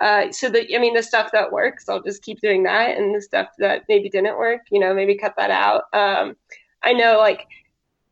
[0.00, 3.14] uh, so the, I mean, the stuff that works, I'll just keep doing that, and
[3.14, 5.82] the stuff that maybe didn't work, you know, maybe cut that out.
[5.92, 6.36] Um,
[6.82, 7.46] I know, like,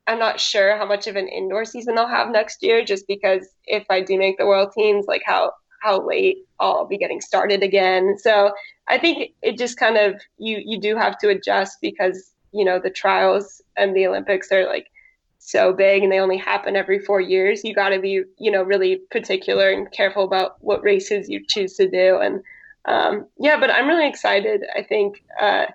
[0.07, 3.49] I'm not sure how much of an indoor season I'll have next year, just because
[3.67, 7.63] if I do make the world teams, like how how late I'll be getting started
[7.63, 8.17] again.
[8.19, 8.53] So
[8.89, 12.79] I think it just kind of you you do have to adjust because you know
[12.79, 14.91] the trials and the Olympics are like
[15.39, 17.65] so big and they only happen every four years.
[17.65, 21.75] You got to be you know really particular and careful about what races you choose
[21.77, 22.19] to do.
[22.19, 22.43] And
[22.87, 24.63] um, yeah, but I'm really excited.
[24.77, 25.67] I think uh,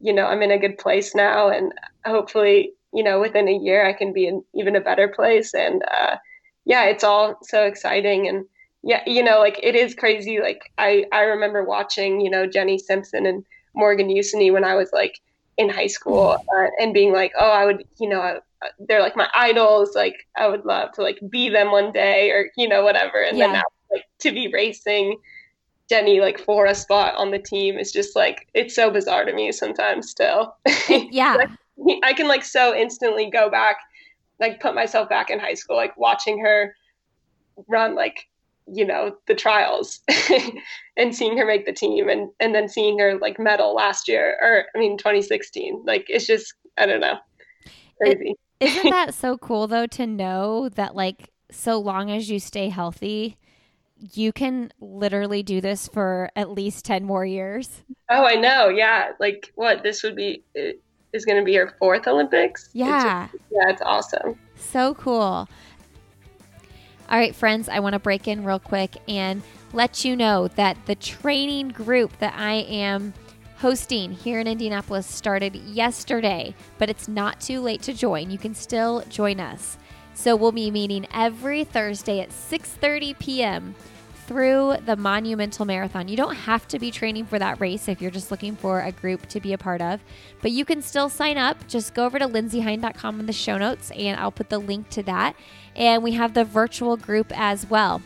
[0.00, 1.72] you know I'm in a good place now, and
[2.04, 5.54] hopefully you know within a year I can be in even a better place.
[5.54, 6.16] And uh,
[6.64, 8.44] yeah, it's all so exciting and
[8.82, 10.40] yeah, you know, like it is crazy.
[10.40, 14.90] Like I, I remember watching, you know, Jenny Simpson and Morgan Uceny when I was
[14.92, 15.20] like
[15.58, 18.38] in high school uh, and being like, oh, I would, you know, uh,
[18.78, 19.94] they're like my idols.
[19.94, 23.20] Like I would love to like be them one day or, you know, whatever.
[23.20, 23.46] And yeah.
[23.46, 25.18] then now like to be racing
[25.88, 29.32] Jenny like for a spot on the team is just like, it's so bizarre to
[29.32, 30.56] me sometimes still.
[30.88, 31.34] Yeah.
[31.34, 31.50] like,
[32.02, 33.76] I can like so instantly go back,
[34.40, 36.74] like put myself back in high school, like watching her
[37.66, 38.28] run like
[38.72, 40.00] you know the trials
[40.96, 44.36] and seeing her make the team and and then seeing her like medal last year
[44.40, 47.18] or i mean 2016 like it's just i don't know.
[48.00, 48.34] Crazy.
[48.60, 52.68] is isn't that so cool though to know that like so long as you stay
[52.68, 53.36] healthy
[54.12, 57.82] you can literally do this for at least 10 more years?
[58.08, 58.68] Oh i know.
[58.68, 59.10] Yeah.
[59.18, 62.70] Like what this would be is going to be your fourth olympics?
[62.72, 63.24] Yeah.
[63.24, 64.38] it's just, yeah it's awesome.
[64.54, 65.48] So cool
[67.10, 69.42] all right, friends, I want to break in real quick and
[69.72, 73.14] let you know that the training group that I am
[73.56, 78.30] hosting here in Indianapolis started yesterday, but it's not too late to join.
[78.30, 79.78] You can still join us.
[80.14, 83.74] So we'll be meeting every Thursday at 6:30 p.m
[84.28, 86.06] through the Monumental Marathon.
[86.06, 88.92] You don't have to be training for that race if you're just looking for a
[88.92, 90.00] group to be a part of,
[90.42, 91.66] but you can still sign up.
[91.66, 95.02] Just go over to lindseyhein.com in the show notes and I'll put the link to
[95.04, 95.34] that.
[95.74, 98.02] And we have the virtual group as well.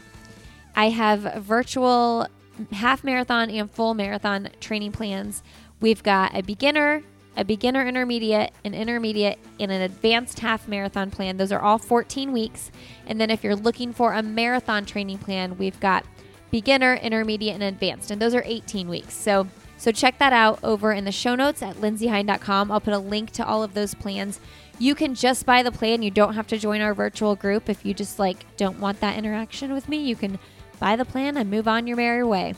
[0.77, 2.29] I have virtual
[2.71, 5.43] half marathon and full marathon training plans.
[5.81, 7.03] We've got a beginner,
[7.37, 11.37] a beginner intermediate, an intermediate, and an advanced half marathon plan.
[11.37, 12.71] Those are all 14 weeks.
[13.07, 16.05] And then if you're looking for a marathon training plan, we've got
[16.51, 18.11] beginner, intermediate, and advanced.
[18.11, 19.15] And those are 18 weeks.
[19.15, 19.47] So
[19.83, 22.71] so check that out over in the show notes at lindseyhein.com.
[22.71, 24.39] I'll put a link to all of those plans.
[24.79, 26.03] You can just buy the plan.
[26.03, 29.19] You don't have to join our virtual group if you just like don't want that
[29.19, 29.97] interaction with me.
[29.97, 30.39] You can
[30.79, 32.55] buy the plan and move on your merry way.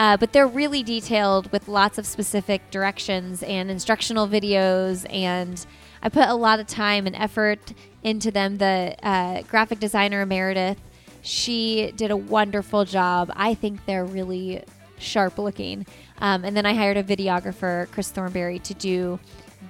[0.00, 5.04] Uh, but they're really detailed with lots of specific directions and instructional videos.
[5.12, 5.62] And
[6.02, 8.56] I put a lot of time and effort into them.
[8.56, 10.80] The uh, graphic designer, Meredith,
[11.20, 13.30] she did a wonderful job.
[13.36, 14.64] I think they're really
[14.96, 15.86] sharp looking.
[16.22, 19.20] Um, and then I hired a videographer, Chris Thornberry, to do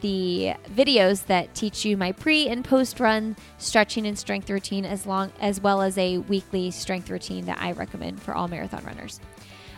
[0.00, 5.06] the videos that teach you my pre and post run stretching and strength routine as
[5.06, 9.18] long as well as a weekly strength routine that I recommend for all marathon runners.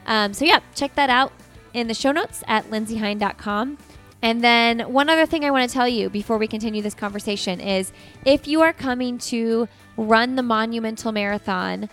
[0.06, 1.32] Um, so yeah, check that out
[1.74, 3.78] in the show notes at lindseyhein.com.
[4.22, 7.60] And then one other thing I want to tell you before we continue this conversation
[7.60, 7.92] is
[8.24, 11.88] if you are coming to run the Monumental Marathon,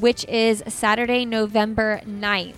[0.00, 2.56] which is Saturday, November 9th,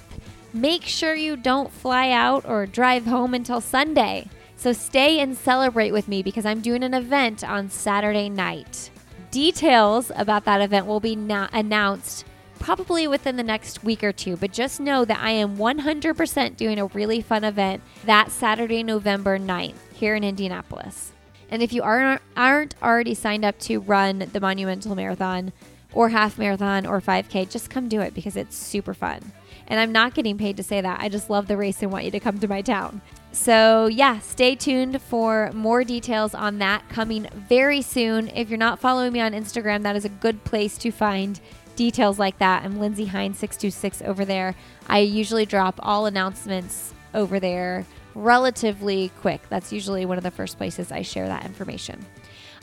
[0.52, 4.28] make sure you don't fly out or drive home until Sunday.
[4.56, 8.90] So stay and celebrate with me because I'm doing an event on Saturday night.
[9.32, 12.24] Details about that event will be announced
[12.66, 16.80] probably within the next week or two, but just know that I am 100% doing
[16.80, 21.12] a really fun event that Saturday, November 9th here in Indianapolis.
[21.48, 25.52] And if you aren't, already signed up to run the Monumental Marathon
[25.92, 29.20] or half marathon or 5K, just come do it because it's super fun.
[29.68, 31.00] And I'm not getting paid to say that.
[31.00, 33.00] I just love the race and want you to come to my town.
[33.30, 38.28] So, yeah, stay tuned for more details on that coming very soon.
[38.34, 41.38] If you're not following me on Instagram, that is a good place to find
[41.76, 42.64] details like that.
[42.64, 44.54] I'm Lindsey Hein 626 over there.
[44.88, 49.42] I usually drop all announcements over there relatively quick.
[49.48, 52.04] That's usually one of the first places I share that information.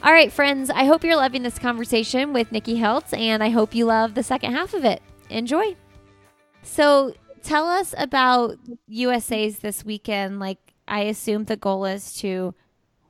[0.03, 3.73] All right, friends, I hope you're loving this conversation with Nikki Hiltz, and I hope
[3.73, 5.01] you love the second half of it.
[5.29, 5.77] Enjoy.
[6.61, 10.39] So tell us about USA's this weekend.
[10.39, 12.53] Like, I assume the goal is to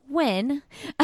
[0.08, 0.62] win.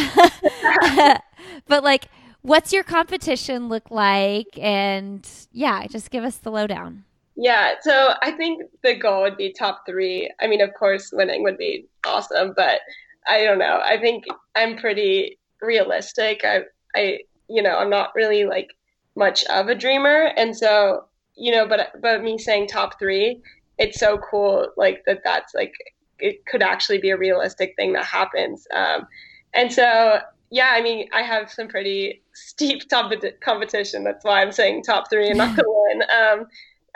[1.68, 2.06] but, like,
[2.50, 4.58] what's your competition look like?
[4.58, 7.06] And yeah, just give us the lowdown.
[7.36, 10.30] Yeah, so I think the goal would be top three.
[10.42, 12.82] I mean, of course, winning would be awesome, but
[13.28, 13.80] I don't know.
[13.84, 16.42] I think I'm pretty realistic.
[16.44, 16.62] I,
[16.96, 18.76] I, you know, I'm not really like
[19.16, 23.42] much of a dreamer, and so you know, but but me saying top three,
[23.78, 24.68] it's so cool.
[24.76, 25.22] Like that.
[25.24, 25.74] That's like
[26.18, 28.68] it could actually be a realistic thing that happens.
[28.76, 29.08] Um,
[29.54, 30.20] and so
[30.52, 34.04] yeah, I mean, I have some pretty steep top competition.
[34.04, 36.02] That's why I'm saying top three and not to win.
[36.04, 36.48] Um,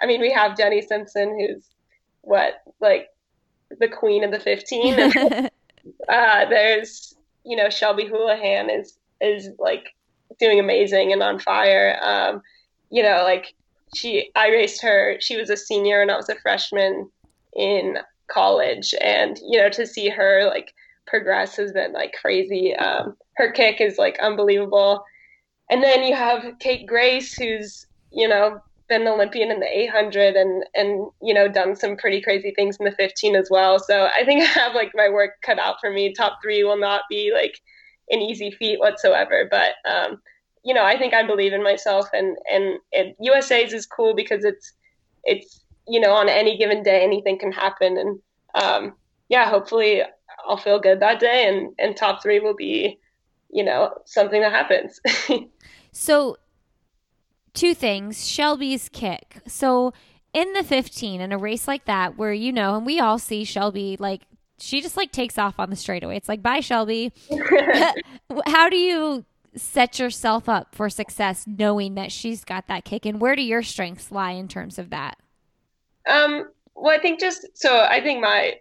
[0.01, 1.63] I mean, we have Jenny Simpson, who's
[2.21, 3.09] what like
[3.79, 4.99] the queen of the 15.
[6.09, 9.93] uh, there's you know Shelby Houlihan is is like
[10.39, 11.99] doing amazing and on fire.
[12.01, 12.41] Um,
[12.89, 13.53] you know, like
[13.95, 15.17] she I raced her.
[15.19, 17.09] She was a senior and I was a freshman
[17.55, 20.73] in college, and you know to see her like
[21.13, 22.75] progress has been like crazy.
[22.75, 25.03] Um, her kick is like unbelievable,
[25.69, 30.35] and then you have Kate Grace, who's you know been an Olympian in the 800
[30.35, 33.77] and and you know done some pretty crazy things in the 15 as well.
[33.77, 36.13] So I think I have like my work cut out for me.
[36.13, 37.59] Top three will not be like
[38.09, 40.19] an easy feat whatsoever, but um,
[40.63, 44.43] you know, I think I believe in myself, and and, and USA's is cool because
[44.43, 44.73] it's
[45.23, 48.19] it's you know on any given day anything can happen, and
[48.55, 48.93] um,
[49.29, 50.01] yeah, hopefully
[50.47, 52.99] I'll feel good that day, and and top three will be
[53.49, 54.99] you know something that happens.
[55.91, 56.37] so,
[57.53, 59.41] two things: Shelby's kick.
[59.47, 59.93] So
[60.33, 63.43] in the 15 in a race like that where you know and we all see
[63.43, 64.23] shelby like
[64.57, 67.13] she just like takes off on the straightaway it's like bye shelby
[68.47, 69.23] how do you
[69.55, 73.61] set yourself up for success knowing that she's got that kick and where do your
[73.61, 75.17] strengths lie in terms of that
[76.09, 78.55] um well i think just so i think my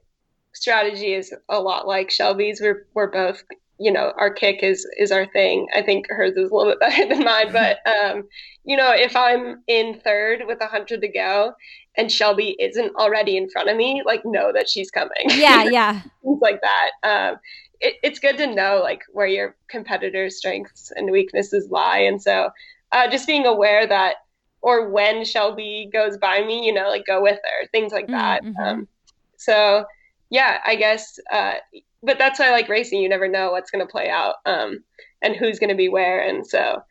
[0.55, 2.61] strategy is a lot like shelby's.
[2.61, 3.43] We're we're both
[3.79, 5.67] you know our kick is is our thing.
[5.75, 8.29] I think hers is a little bit better than mine but um
[8.65, 11.53] you know if i'm in third with a hundred to go
[11.97, 15.25] and shelby isn't already in front of me like know that she's coming.
[15.31, 16.01] Yeah yeah.
[16.23, 16.91] Things like that.
[17.03, 17.39] Um
[17.83, 22.51] it, it's good to know like where your competitors' strengths and weaknesses lie, and so
[22.93, 24.17] uh, just being aware that
[24.63, 28.45] or when Shelby goes by me, you know, like go with her, things like that.
[28.45, 28.63] Mm-hmm.
[28.63, 28.89] Um,
[29.37, 29.85] so
[30.33, 31.19] yeah, I guess.
[31.31, 31.57] Uh,
[32.03, 33.01] but that's why I like racing.
[33.01, 34.83] You never know what's going to play out um,
[35.21, 36.83] and who's going to be where, and so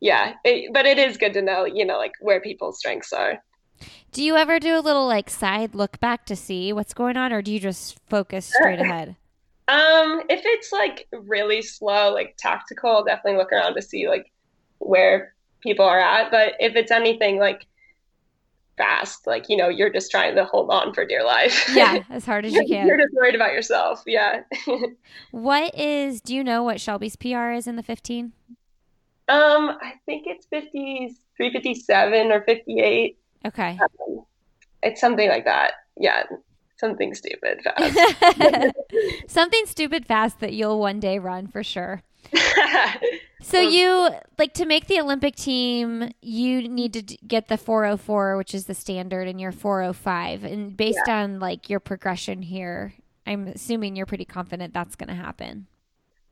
[0.00, 0.34] yeah.
[0.44, 3.42] It, but it is good to know, you know, like where people's strengths are.
[4.12, 7.32] Do you ever do a little like side look back to see what's going on,
[7.32, 9.16] or do you just focus straight ahead?
[9.68, 14.30] Um, if it's like really slow, like tactical, I'll definitely look around to see like
[14.78, 16.30] where people are at.
[16.30, 17.66] But if it's anything like
[18.76, 21.68] fast, like you know, you're just trying to hold on for dear life.
[21.76, 22.86] Yeah, as hard as you can.
[22.86, 24.02] you're just worried about yourself.
[24.06, 24.42] Yeah.
[25.30, 26.20] what is?
[26.20, 28.32] Do you know what Shelby's PR is in the 15?
[29.28, 33.18] Um, I think it's 50, 357 or 58.
[33.46, 33.78] Okay.
[33.82, 34.24] Um,
[34.82, 35.72] it's something like that.
[35.98, 36.24] Yeah
[36.78, 38.74] something stupid fast.
[39.28, 42.02] something stupid fast that you'll one day run for sure.
[43.46, 48.54] So you like to make the Olympic team, you need to get the 404, which
[48.54, 50.44] is the standard, and your 405.
[50.44, 51.22] And based yeah.
[51.22, 52.94] on like your progression here,
[53.26, 55.66] I'm assuming you're pretty confident that's going to happen.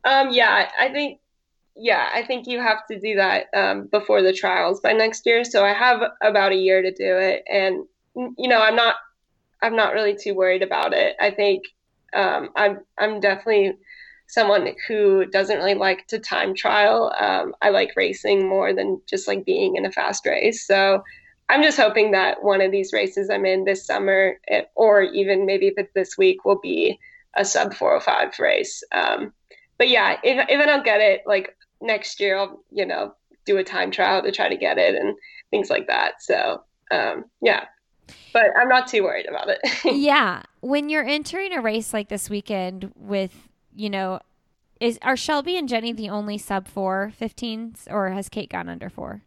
[0.04, 1.20] Um, yeah, I think
[1.76, 5.44] yeah, I think you have to do that um, before the trials by next year.
[5.44, 7.84] So I have about a year to do it, and
[8.14, 8.96] you know, I'm not
[9.62, 11.16] I'm not really too worried about it.
[11.20, 11.64] I think
[12.14, 13.78] um, I'm I'm definitely
[14.26, 17.14] someone who doesn't really like to time trial.
[17.18, 20.66] Um, I like racing more than just like being in a fast race.
[20.66, 21.02] So
[21.48, 25.46] I'm just hoping that one of these races I'm in this summer, eh, or even
[25.46, 26.98] maybe if it's this week, will be
[27.36, 28.82] a sub 405 race.
[28.92, 29.32] Um,
[29.78, 33.14] but yeah, if, if I don't get it, like next year, I'll, you know,
[33.44, 35.16] do a time trial to try to get it and
[35.50, 36.22] things like that.
[36.22, 37.66] So, um, yeah,
[38.32, 39.60] but I'm not too worried about it.
[39.84, 40.42] yeah.
[40.60, 43.43] When you're entering a race like this weekend with,
[43.74, 44.20] you know,
[44.80, 48.90] is are Shelby and Jenny the only sub four 15s or has Kate gone under
[48.90, 49.22] four?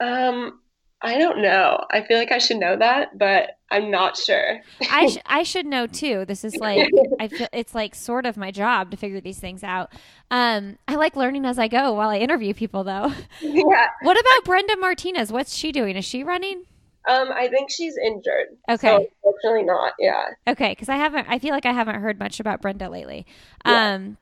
[0.00, 0.60] Um,
[1.02, 1.82] I don't know.
[1.90, 4.60] I feel like I should know that, but I'm not sure.
[4.90, 6.24] I sh- I should know too.
[6.26, 9.62] This is like I feel it's like sort of my job to figure these things
[9.64, 9.92] out.
[10.30, 13.12] Um, I like learning as I go while I interview people, though.
[13.40, 13.86] Yeah.
[14.02, 15.32] What about Brenda Martinez?
[15.32, 15.96] What's she doing?
[15.96, 16.64] Is she running?
[17.08, 18.48] Um, I think she's injured.
[18.68, 18.88] Okay.
[18.88, 19.94] So unfortunately not.
[19.98, 20.24] Yeah.
[20.46, 21.26] Okay, because I haven't.
[21.28, 23.26] I feel like I haven't heard much about Brenda lately.
[23.64, 23.94] Yeah.
[23.94, 24.16] Um,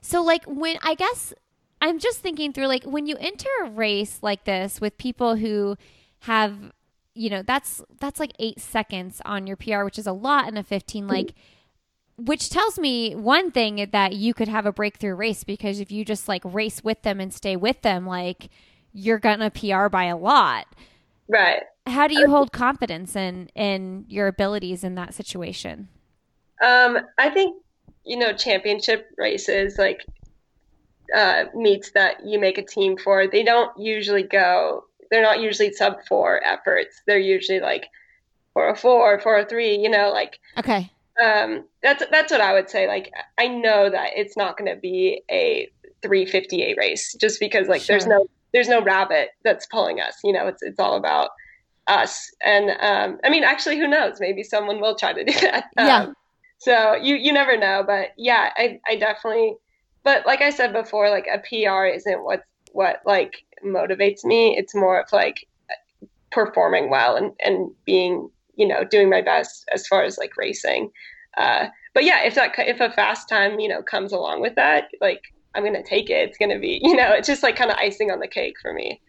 [0.00, 1.34] so like when I guess
[1.80, 5.76] I'm just thinking through like when you enter a race like this with people who
[6.20, 6.72] have
[7.14, 10.56] you know that's that's like 8 seconds on your PR which is a lot in
[10.56, 11.12] a 15 mm-hmm.
[11.12, 11.34] like
[12.16, 16.04] which tells me one thing that you could have a breakthrough race because if you
[16.04, 18.50] just like race with them and stay with them like
[18.92, 20.66] you're gonna PR by a lot.
[21.28, 21.62] Right.
[21.88, 25.88] How do you hold confidence in in your abilities in that situation?
[26.62, 27.56] Um, I think
[28.04, 30.04] you know championship races like
[31.14, 34.84] uh, meets that you make a team for, they don't usually go.
[35.10, 37.00] They're not usually sub four efforts.
[37.06, 37.86] They're usually like
[38.52, 39.76] 404, 403.
[39.76, 40.90] You know, like okay.
[41.22, 42.86] Um, that's that's what I would say.
[42.86, 45.68] Like I know that it's not going to be a
[46.02, 47.94] 358 race just because like sure.
[47.94, 50.16] there's no there's no rabbit that's pulling us.
[50.22, 51.30] You know, it's it's all about
[51.88, 52.30] us.
[52.42, 54.20] And um, I mean, actually, who knows?
[54.20, 55.64] Maybe someone will try to do that.
[55.76, 56.02] Yeah.
[56.02, 56.14] Um,
[56.58, 59.54] so you you never know, but yeah, I I definitely
[60.08, 64.56] but like I said before, like a PR isn't what what like motivates me.
[64.56, 65.46] It's more of like
[66.30, 70.90] performing well and and being you know doing my best as far as like racing.
[71.36, 74.84] Uh, but yeah, if that if a fast time you know comes along with that,
[75.00, 75.22] like
[75.54, 76.28] I'm gonna take it.
[76.28, 78.72] It's gonna be you know it's just like kind of icing on the cake for
[78.72, 79.02] me.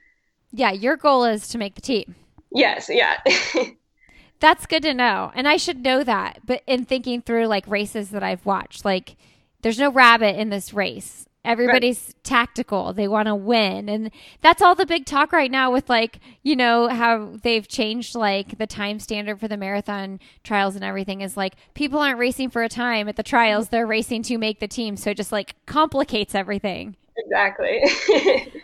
[0.52, 2.16] Yeah, your goal is to make the team.
[2.52, 3.18] Yes, yeah.
[4.39, 5.32] That's good to know.
[5.36, 6.39] And I should know that.
[6.45, 9.18] But in thinking through like races that I've watched, like
[9.62, 11.26] there's no rabbit in this race.
[11.45, 12.24] Everybody's right.
[12.24, 12.91] tactical.
[12.91, 13.88] They want to win.
[13.88, 18.14] And that's all the big talk right now with like, you know, how they've changed
[18.14, 22.50] like the time standard for the marathon trials and everything is like people aren't racing
[22.50, 23.70] for a time at the trials.
[23.70, 24.97] They're racing to make the team.
[24.97, 26.97] So it just like complicates everything.
[27.26, 27.82] Exactly.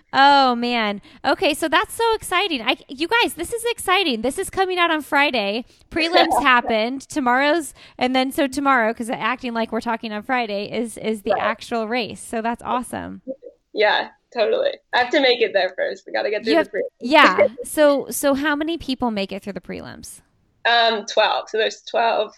[0.13, 1.01] oh man.
[1.23, 2.61] Okay, so that's so exciting.
[2.61, 4.21] I you guys, this is exciting.
[4.21, 5.65] This is coming out on Friday.
[5.89, 7.01] Prelims happened.
[7.01, 11.31] Tomorrow's and then so tomorrow cuz acting like we're talking on Friday is is the
[11.31, 11.41] right.
[11.41, 12.21] actual race.
[12.21, 13.21] So that's awesome.
[13.73, 14.71] Yeah, totally.
[14.93, 16.05] I have to make it there first.
[16.05, 16.99] We got to get through have, the prelims.
[16.99, 17.47] yeah.
[17.63, 20.21] So so how many people make it through the prelims?
[20.65, 21.49] Um 12.
[21.49, 22.33] So there's 12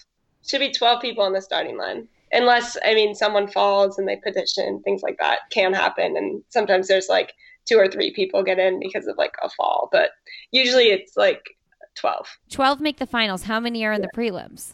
[0.46, 4.18] should be 12 people on the starting line unless I mean someone falls and they
[4.18, 6.18] petition, things like that can happen.
[6.18, 7.34] And sometimes there's like
[7.68, 10.12] two or three people get in because of like a fall, but
[10.52, 11.44] usually it's like
[11.96, 12.28] 12.
[12.52, 13.44] 12 make the finals.
[13.44, 14.08] How many are in yeah.
[14.12, 14.74] the prelims?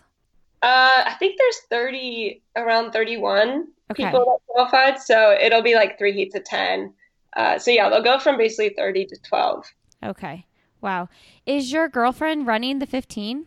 [0.62, 4.06] Uh, I think there's 30, around 31 okay.
[4.06, 5.02] people that qualified.
[5.02, 6.94] So it'll be like three heats of 10.
[7.36, 9.66] Uh, so yeah, they'll go from basically 30 to 12.
[10.06, 10.46] Okay.
[10.82, 11.10] Wow.
[11.46, 13.46] Is your girlfriend running the 15?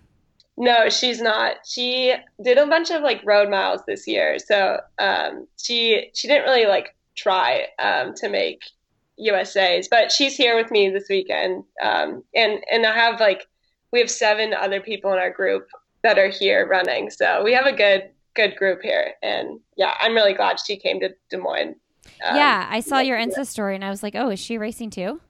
[0.57, 1.57] No, she's not.
[1.67, 6.45] She did a bunch of like road miles this year, so um, she she didn't
[6.45, 8.63] really like try um, to make
[9.19, 13.47] USA's, but she's here with me this weekend, um, and and I have like
[13.93, 15.69] we have seven other people in our group
[16.03, 20.15] that are here running, so we have a good good group here, and yeah, I'm
[20.15, 21.75] really glad she came to Des Moines.
[22.25, 24.89] Um, yeah, I saw your Insta story, and I was like, oh, is she racing
[24.89, 25.21] too?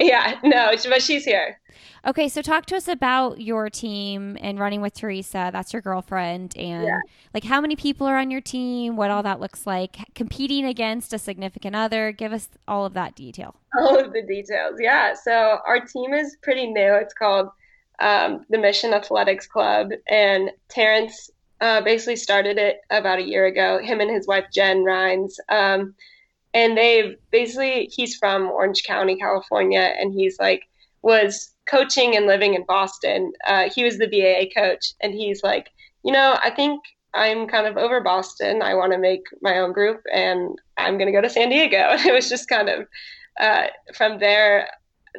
[0.00, 1.60] Yeah, no, but she's here.
[2.06, 5.50] Okay, so talk to us about your team and running with Teresa.
[5.52, 6.98] That's your girlfriend, and yeah.
[7.34, 11.12] like how many people are on your team, what all that looks like, competing against
[11.12, 12.12] a significant other.
[12.12, 13.56] Give us all of that detail.
[13.78, 15.14] All of the details, yeah.
[15.14, 16.94] So our team is pretty new.
[16.94, 17.50] It's called
[18.00, 21.30] um, the Mission Athletics Club, and Terrence
[21.60, 23.78] uh, basically started it about a year ago.
[23.78, 25.38] Him and his wife Jen Rhines.
[25.50, 25.94] Um,
[26.54, 30.62] and they basically he's from Orange County, California, and he's like
[31.02, 33.32] was coaching and living in Boston.
[33.46, 35.70] Uh, he was the BAA coach, and he's like,
[36.02, 36.80] you know, I think
[37.14, 38.62] I'm kind of over Boston.
[38.62, 41.88] I want to make my own group and I'm going to go to San Diego.
[41.90, 42.86] And it was just kind of
[43.38, 44.68] uh, from there.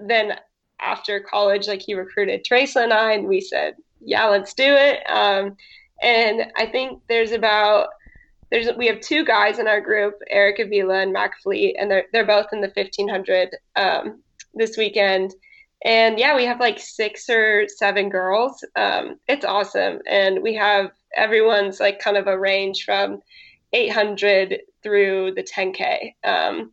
[0.07, 0.33] Then
[0.79, 4.99] after college, like he recruited Teresa and I, and we said, yeah, let's do it.
[5.09, 5.57] Um,
[6.01, 7.89] and I think there's about
[8.51, 12.05] there's we have two guys in our group, Eric Avila and Mac Fleet, and they're
[12.11, 14.21] they're both in the 1500 um,
[14.53, 15.33] this weekend.
[15.83, 18.63] And yeah, we have like six or seven girls.
[18.75, 23.21] Um, it's awesome, and we have everyone's like kind of a range from
[23.73, 26.13] 800 through the 10k.
[26.23, 26.71] Um,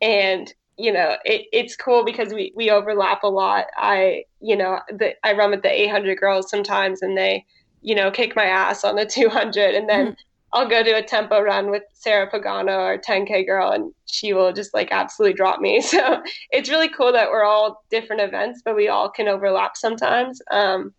[0.00, 3.66] and you know, it, it's cool because we, we overlap a lot.
[3.76, 7.46] I, you know, the, I run with the 800 girls sometimes and they,
[7.80, 10.20] you know, kick my ass on the 200 and then mm-hmm.
[10.52, 14.52] I'll go do a tempo run with Sarah Pagano or 10K girl and she will
[14.52, 15.80] just like absolutely drop me.
[15.82, 20.40] So it's really cool that we're all different events, but we all can overlap sometimes.
[20.50, 20.94] Um,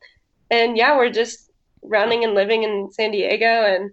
[0.51, 3.91] and yeah, we're just running and living in San Diego and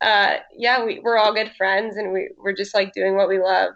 [0.00, 3.38] uh, yeah, we, we're all good friends and we, we're just like doing what we
[3.38, 3.72] love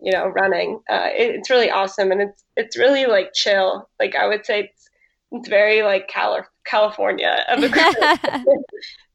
[0.00, 0.80] you know, running.
[0.88, 3.88] Uh, it, it's really awesome and it's it's really like chill.
[3.98, 4.90] Like I would say it's
[5.32, 7.68] it's very like Cali- California of a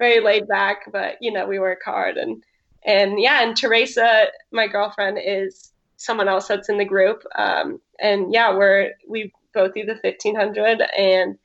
[0.03, 2.17] very laid back, but you know, we work hard.
[2.17, 2.43] And
[2.85, 7.23] and yeah, and Teresa, my girlfriend, is someone else that's in the group.
[7.35, 11.37] Um, and yeah, we're we go through the fifteen hundred, and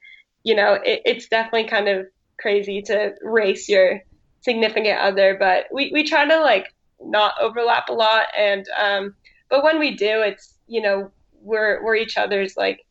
[0.42, 2.06] you know, it, it's definitely kind of
[2.40, 4.00] crazy to race your
[4.40, 8.26] significant other, but we we try to like not overlap a lot.
[8.36, 9.14] And um,
[9.48, 12.84] but when we do, it's you know we're we're each other's like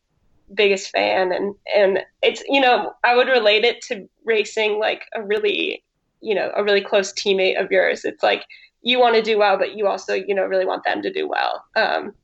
[0.54, 5.22] biggest fan and and it's you know I would relate it to racing like a
[5.22, 5.82] really
[6.20, 8.04] you know a really close teammate of yours.
[8.04, 8.44] It's like
[8.82, 11.28] you want to do well, but you also you know really want them to do
[11.28, 11.64] well.
[11.76, 12.14] Um,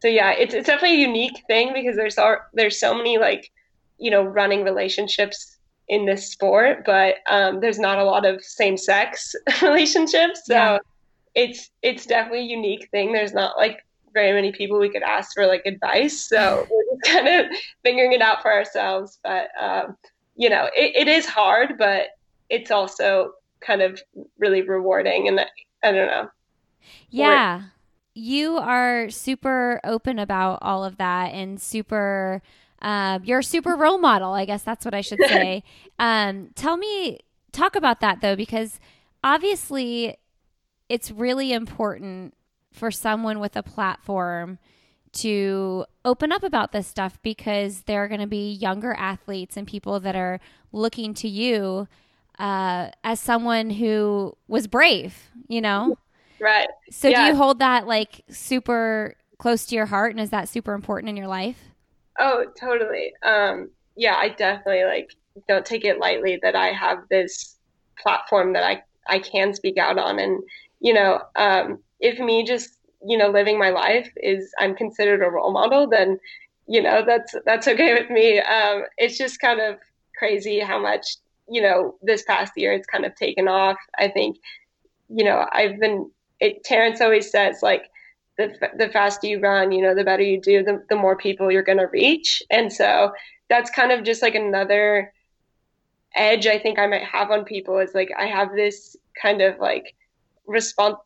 [0.00, 3.50] so yeah, it's it's definitely a unique thing because there's all, there's so many like
[3.98, 5.56] you know running relationships
[5.88, 10.42] in this sport, but um, there's not a lot of same sex relationships.
[10.44, 10.78] So yeah
[11.34, 13.12] it's it's definitely a unique thing.
[13.12, 16.66] There's not like very many people we could ask for like advice, so
[17.04, 17.46] kind of
[17.82, 19.18] figuring it out for ourselves.
[19.22, 19.96] But um,
[20.36, 22.08] you know, it, it is hard, but
[22.48, 24.00] it's also kind of
[24.38, 25.40] really rewarding, and
[25.82, 26.28] I don't know.
[27.10, 27.62] Yeah,
[28.14, 32.42] you are super open about all of that, and super.
[32.82, 35.62] Uh, you're a super role model, I guess that's what I should say.
[35.98, 37.18] um, tell me,
[37.52, 38.80] talk about that though, because
[39.22, 40.16] obviously
[40.88, 42.34] it's really important
[42.72, 44.58] for someone with a platform
[45.12, 49.66] to open up about this stuff because there are going to be younger athletes and
[49.66, 50.40] people that are
[50.72, 51.88] looking to you
[52.38, 55.96] uh, as someone who was brave, you know?
[56.40, 56.68] Right.
[56.90, 57.24] So yeah.
[57.24, 61.10] do you hold that like super close to your heart and is that super important
[61.10, 61.58] in your life?
[62.18, 63.12] Oh, totally.
[63.22, 65.14] Um, yeah, I definitely like
[65.48, 67.56] don't take it lightly that I have this
[67.98, 70.42] platform that I I can speak out on and
[70.80, 75.30] you know, um, if me just, you know, living my life is I'm considered a
[75.30, 76.18] role model, then,
[76.66, 78.38] you know, that's that's okay with me.
[78.40, 79.76] Um, it's just kind of
[80.18, 81.16] crazy how much,
[81.48, 83.78] you know, this past year it's kind of taken off.
[83.98, 84.38] I think,
[85.08, 86.10] you know, I've been.
[86.40, 87.90] It, Terrence always says like,
[88.38, 91.50] the the faster you run, you know, the better you do, the the more people
[91.50, 93.12] you're going to reach, and so
[93.48, 95.12] that's kind of just like another
[96.14, 99.58] edge I think I might have on people is like I have this kind of
[99.58, 99.94] like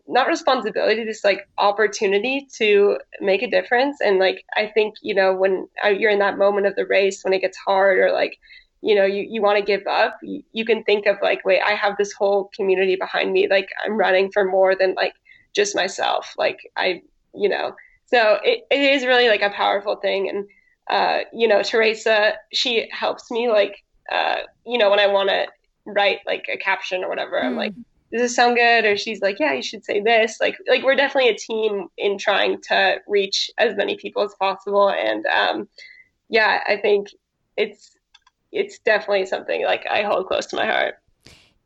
[0.09, 3.99] not responsibility this like opportunity to make a difference.
[4.01, 7.23] And like i think you know when uh, you're in that moment of the race
[7.23, 8.39] when it gets hard or like
[8.81, 11.61] you know you, you want to give up you, you can think of like wait
[11.61, 13.49] i have this whole community behind me.
[13.49, 15.15] Like i'm running for more than like
[15.55, 16.35] just myself.
[16.39, 17.03] Like i
[17.35, 17.75] you know.
[18.07, 20.29] So it, it is really like a powerful thing.
[20.29, 20.47] And
[20.91, 23.83] uh you know teresa she helps me like
[24.13, 25.47] uh you know when i want to
[25.87, 27.45] write like a caption or whatever mm.
[27.45, 27.73] i'm like
[28.15, 28.87] does this sound good?
[28.87, 30.39] Or she's like yeah you should say this.
[30.41, 34.89] Like like we're definitely a team in trying to reach as many people as possible.
[34.89, 35.69] And um,
[36.29, 37.09] yeah i think
[37.57, 37.97] it's
[38.53, 40.97] it's definitely something like i hold close to my heart.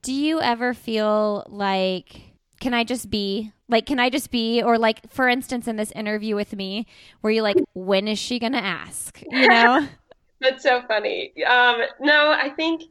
[0.03, 2.21] Do you ever feel like
[2.61, 5.93] can i just be like can i just be or like for instance in this
[5.93, 6.87] interview with me
[7.21, 9.23] where you like when is she gonna ask?
[9.31, 9.87] You know?
[10.41, 11.33] That's so funny.
[11.45, 12.83] Um no i think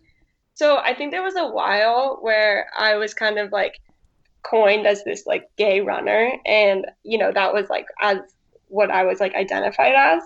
[0.58, 3.80] so I think there was a while where I was kind of like
[4.42, 8.18] coined as this like gay runner, and you know that was like as
[8.68, 10.24] what I was like identified as.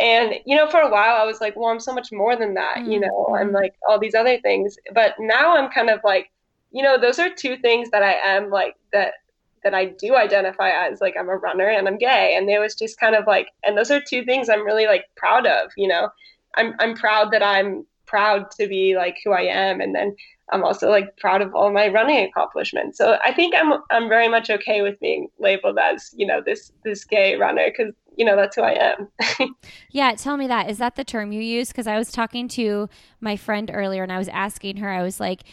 [0.00, 2.54] And you know, for a while I was like, well, I'm so much more than
[2.54, 2.78] that.
[2.78, 2.90] Mm-hmm.
[2.90, 4.76] You know, I'm like all these other things.
[4.92, 6.32] But now I'm kind of like,
[6.72, 9.14] you know, those are two things that I am like that
[9.62, 12.34] that I do identify as like I'm a runner and I'm gay.
[12.36, 15.04] And it was just kind of like, and those are two things I'm really like
[15.14, 15.70] proud of.
[15.76, 16.08] You know,
[16.56, 19.80] I'm I'm proud that I'm proud to be like who I am.
[19.80, 20.16] And then
[20.50, 22.98] I'm also like proud of all my running accomplishments.
[22.98, 26.72] So I think I'm I'm very much okay with being labeled as you know this
[26.84, 29.54] this gay runner because you know that's who I am.
[29.90, 30.68] yeah, tell me that.
[30.70, 31.68] Is that the term you use?
[31.68, 32.88] Because I was talking to
[33.20, 34.88] my friend earlier and I was asking her.
[34.88, 35.44] I was like,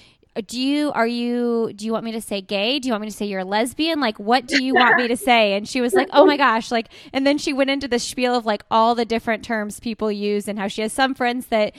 [0.41, 2.79] do you are you do you want me to say gay?
[2.79, 3.99] Do you want me to say you're a lesbian?
[3.99, 5.53] Like what do you want me to say?
[5.53, 8.35] And she was like oh my gosh like and then she went into the spiel
[8.35, 11.73] of like all the different terms people use and how she has some friends that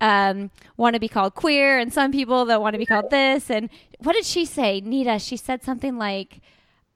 [0.00, 3.50] um, want to be called queer and some people that want to be called this.
[3.50, 4.80] And what did she say?
[4.80, 6.40] Nita she said something like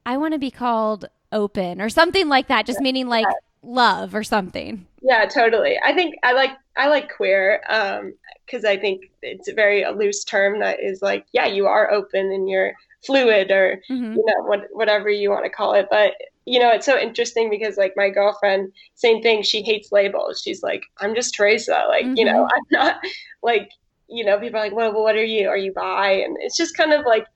[0.05, 3.27] i want to be called open or something like that just meaning like
[3.63, 8.13] love or something yeah totally i think i like i like queer um
[8.53, 11.91] because I think it's a very a loose term that is like, yeah, you are
[11.91, 14.13] open and you're fluid or mm-hmm.
[14.13, 15.89] you know what, whatever you want to call it.
[15.91, 16.13] But
[16.45, 19.43] you know, it's so interesting because like my girlfriend, same thing.
[19.43, 20.43] She hates labels.
[20.43, 21.85] She's like, I'm just Teresa.
[21.89, 22.17] Like, mm-hmm.
[22.17, 22.77] you know, mm-hmm.
[22.77, 22.97] I'm not
[23.43, 23.71] like,
[24.09, 25.49] you know, people are like, well, well, what are you?
[25.49, 26.11] Are you bi?
[26.11, 27.27] And it's just kind of like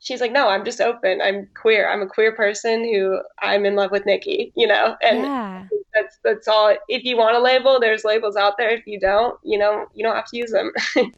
[0.00, 1.20] she's like, no, I'm just open.
[1.20, 1.88] I'm queer.
[1.88, 5.66] I'm a queer person who I'm in love with Nikki, you know, and yeah.
[5.94, 6.76] that's, that's all.
[6.88, 8.70] If you want a label, there's labels out there.
[8.70, 10.72] If you don't, you know, you don't have to use them.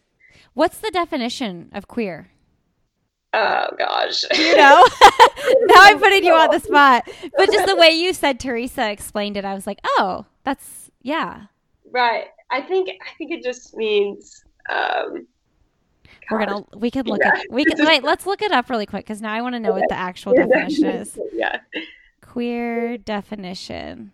[0.55, 2.31] What's the definition of queer?
[3.33, 4.25] Oh gosh.
[4.37, 4.85] You know?
[5.67, 7.09] now I'm putting you on the spot.
[7.37, 11.43] But just the way you said Teresa explained it, I was like, oh, that's yeah.
[11.91, 12.27] Right.
[12.51, 15.27] I think I think it just means um
[16.31, 17.41] we're gonna we can look yeah.
[17.41, 18.03] at we can wait.
[18.03, 20.35] Let's look it up really quick because now I want to know what the actual
[20.37, 21.19] definition is.
[21.33, 21.61] Yeah.
[22.21, 24.13] Queer definition.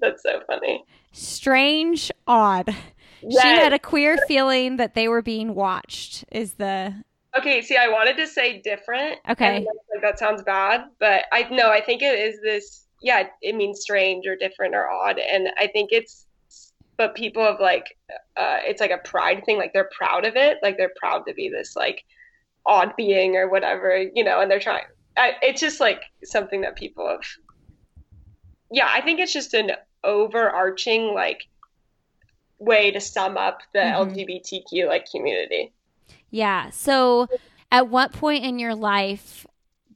[0.00, 0.84] That's so funny.
[1.12, 2.74] Strange, odd.
[3.22, 3.42] Yes.
[3.42, 6.24] She had a queer feeling that they were being watched.
[6.32, 6.94] Is the
[7.36, 7.60] okay?
[7.62, 9.18] See, I wanted to say different.
[9.28, 12.86] Okay, like that sounds bad, but I no, I think it is this.
[13.02, 16.26] Yeah, it means strange or different or odd, and I think it's
[17.00, 17.96] but people have like
[18.36, 21.32] uh, it's like a pride thing like they're proud of it like they're proud to
[21.32, 22.04] be this like
[22.66, 24.84] odd being or whatever you know and they're trying
[25.16, 27.22] I, it's just like something that people have
[28.70, 29.70] yeah i think it's just an
[30.04, 31.48] overarching like
[32.58, 34.10] way to sum up the mm-hmm.
[34.10, 35.72] lgbtq like community
[36.28, 37.28] yeah so
[37.72, 39.46] at what point in your life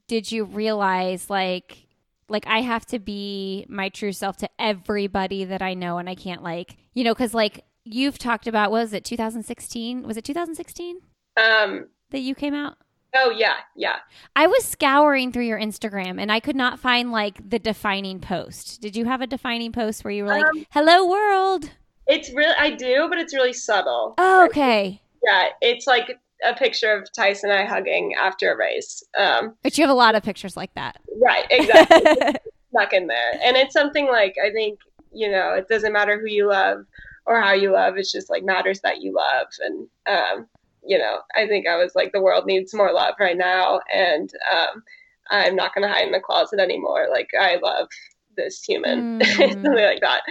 [0.07, 1.84] did you realize like
[2.29, 6.15] like I have to be my true self to everybody that I know and I
[6.15, 10.03] can't like, you know, cuz like you've talked about was it 2016?
[10.03, 11.01] Was it 2016?
[11.37, 12.77] Um that you came out?
[13.15, 13.97] Oh yeah, yeah.
[14.35, 18.81] I was scouring through your Instagram and I could not find like the defining post.
[18.81, 21.71] Did you have a defining post where you were like, um, "Hello world"?
[22.07, 24.15] It's really I do, but it's really subtle.
[24.17, 25.01] Oh, okay.
[25.23, 29.03] Yeah, it's like a picture of Tyson and I hugging after a race.
[29.17, 30.99] Um, but you have a lot of pictures like that.
[31.21, 32.35] Right, exactly.
[32.75, 33.39] stuck in there.
[33.43, 34.79] And it's something like, I think,
[35.13, 36.85] you know, it doesn't matter who you love
[37.25, 37.97] or how you love.
[37.97, 39.47] It's just like matters that you love.
[39.63, 40.47] And, um,
[40.85, 43.79] you know, I think I was like, the world needs more love right now.
[43.93, 44.83] And um,
[45.29, 47.07] I'm not going to hide in the closet anymore.
[47.09, 47.87] Like, I love
[48.35, 49.37] this human, mm.
[49.37, 50.21] something like that.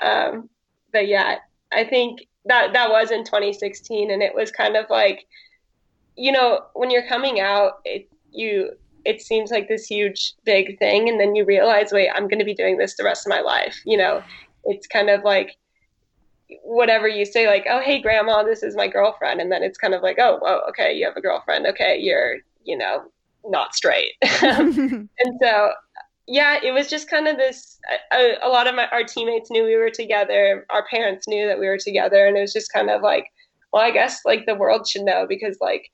[0.00, 0.50] Um,
[0.92, 1.36] but yeah,
[1.72, 5.26] I think that that was in 2016 and it was kind of like
[6.16, 8.70] you know, when you're coming out, it, you
[9.04, 12.44] it seems like this huge big thing, and then you realize, wait, I'm going to
[12.44, 13.80] be doing this the rest of my life.
[13.84, 14.22] You know,
[14.64, 15.56] it's kind of like
[16.62, 19.94] whatever you say, like, oh, hey, grandma, this is my girlfriend, and then it's kind
[19.94, 21.66] of like, oh, okay, you have a girlfriend.
[21.66, 23.04] Okay, you're, you know,
[23.44, 24.12] not straight.
[24.42, 25.08] and
[25.40, 25.72] so
[26.26, 27.78] yeah, it was just kind of this.
[28.12, 30.66] A, a, lot of my our teammates knew we were together.
[30.70, 33.30] Our parents knew that we were together, and it was just kind of like,
[33.72, 35.90] well, I guess like the world should know because like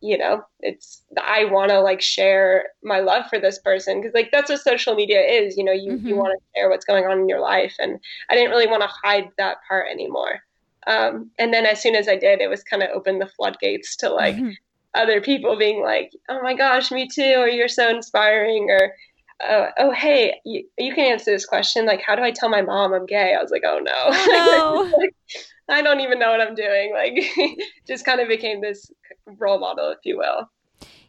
[0.00, 4.30] you know it's i want to like share my love for this person because like
[4.32, 6.08] that's what social media is you know you, mm-hmm.
[6.08, 7.98] you want to share what's going on in your life and
[8.30, 10.40] i didn't really want to hide that part anymore
[10.86, 13.96] um, and then as soon as i did it was kind of opened the floodgates
[13.96, 14.50] to like mm-hmm.
[14.94, 18.94] other people being like oh my gosh me too or you're so inspiring or
[19.46, 22.60] uh, oh hey you, you, can answer this question like how do i tell my
[22.60, 25.08] mom i'm gay i was like oh no, oh, no.
[25.70, 26.92] I don't even know what I'm doing.
[26.92, 27.24] Like,
[27.86, 28.90] just kind of became this
[29.38, 30.48] role model, if you will.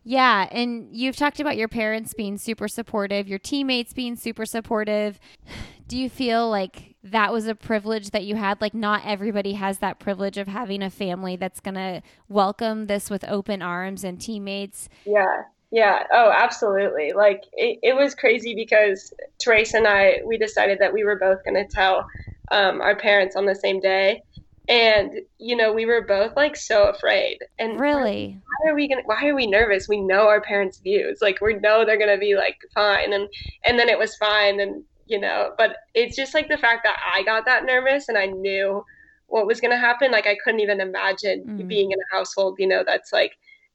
[0.04, 5.20] Yeah, and you've talked about your parents being super supportive, your teammates being super supportive.
[5.88, 8.62] Do you feel like that was a privilege that you had?
[8.62, 13.10] Like, not everybody has that privilege of having a family that's going to welcome this
[13.10, 14.88] with open arms and teammates.
[15.06, 16.04] Yeah, yeah.
[16.14, 17.12] Oh, absolutely.
[17.12, 21.44] Like, it, it was crazy because Trace and I, we decided that we were both
[21.44, 22.08] going to tell
[22.52, 24.24] um, our parents on the same day
[24.68, 29.02] and you know we were both like so afraid and really why are we gonna
[29.06, 32.36] why are we nervous we know our parents views like we know they're gonna be
[32.36, 33.28] like fine and
[33.66, 36.98] and then it was fine and you know but it's just like the fact that
[37.12, 38.84] i got that nervous and i knew
[39.32, 40.12] what was going to happen.
[40.12, 41.68] Like I couldn't even imagine mm.
[41.68, 43.32] being in a household, you know, that's like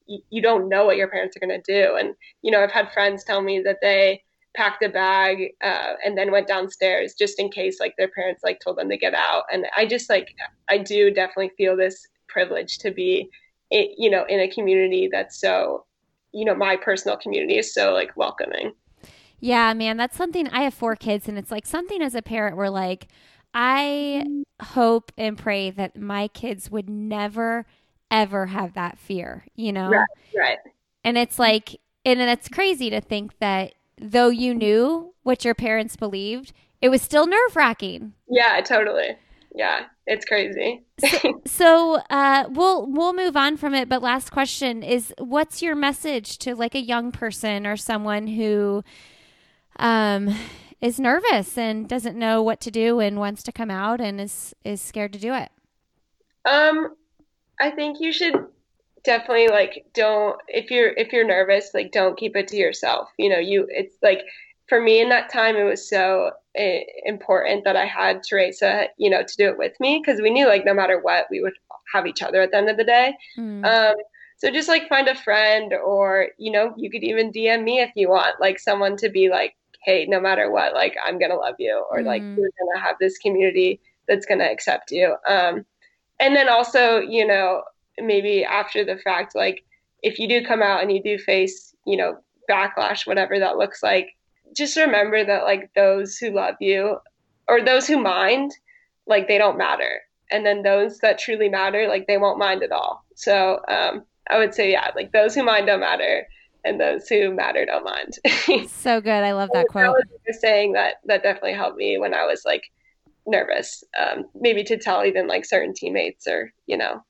[0.07, 1.97] you, you don't know what your parents are going to do.
[1.97, 4.23] And you know, I've had friends tell me that they
[4.57, 8.59] packed a bag uh, and then went downstairs just in case like their parents like
[8.61, 9.45] told them to get out.
[9.53, 10.35] And I just like
[10.69, 13.29] I do definitely feel this privilege to be,
[13.71, 15.85] it, you know, in a community that's so,
[16.33, 18.73] you know, my personal community is so like welcoming.
[19.41, 20.49] Yeah, man, that's something.
[20.49, 23.09] I have four kids, and it's like something as a parent we're like,
[23.53, 24.27] I
[24.63, 27.67] hope and pray that my kids would never,
[28.11, 29.91] ever have that fear, you know?
[29.91, 30.59] Right, right.
[31.05, 35.97] And it's like, and it's crazy to think that though you knew what your parents
[35.97, 38.13] believed, it was still nerve wracking.
[38.29, 39.17] Yeah, totally.
[39.55, 40.83] Yeah, it's crazy.
[40.99, 43.89] so, so uh, we'll we'll move on from it.
[43.89, 48.85] But last question is, what's your message to like a young person or someone who
[49.79, 50.35] um,
[50.83, 54.55] is nervous and doesn't know what to do and wants to come out and is
[54.63, 55.51] is scared to do it?
[56.45, 56.95] Um,
[57.59, 58.35] I think you should
[59.07, 63.09] definitely like don't if you're if you're nervous like don't keep it to yourself.
[63.19, 64.21] You know, you it's like
[64.69, 69.09] for me in that time it was so uh, important that I had Teresa, you
[69.09, 71.55] know, to do it with me because we knew like no matter what we would
[71.95, 73.15] have each other at the end of the day.
[73.39, 73.65] Mm.
[73.65, 73.95] Um,
[74.39, 77.91] so just like find a friend or you know you could even DM me if
[77.95, 79.55] you want like someone to be like
[79.87, 82.07] hey, no matter what, like I'm gonna love you, or mm.
[82.07, 85.15] like we're gonna have this community that's gonna accept you.
[85.27, 85.65] Um,
[86.21, 87.63] and then also, you know,
[88.01, 89.65] maybe after the fact, like
[90.03, 92.19] if you do come out and you do face, you know,
[92.51, 94.17] backlash, whatever that looks like,
[94.55, 96.99] just remember that like those who love you
[97.49, 98.53] or those who mind,
[99.07, 100.01] like they don't matter.
[100.31, 103.05] And then those that truly matter, like they won't mind at all.
[103.15, 106.27] So um, I would say, yeah, like those who mind don't matter
[106.65, 108.69] and those who matter don't mind.
[108.69, 109.11] so good.
[109.11, 109.97] I love that quote.
[110.27, 112.65] That saying that that definitely helped me when I was like
[113.27, 113.85] nervous.
[113.99, 117.05] Um, maybe to tell even like certain teammates or you know.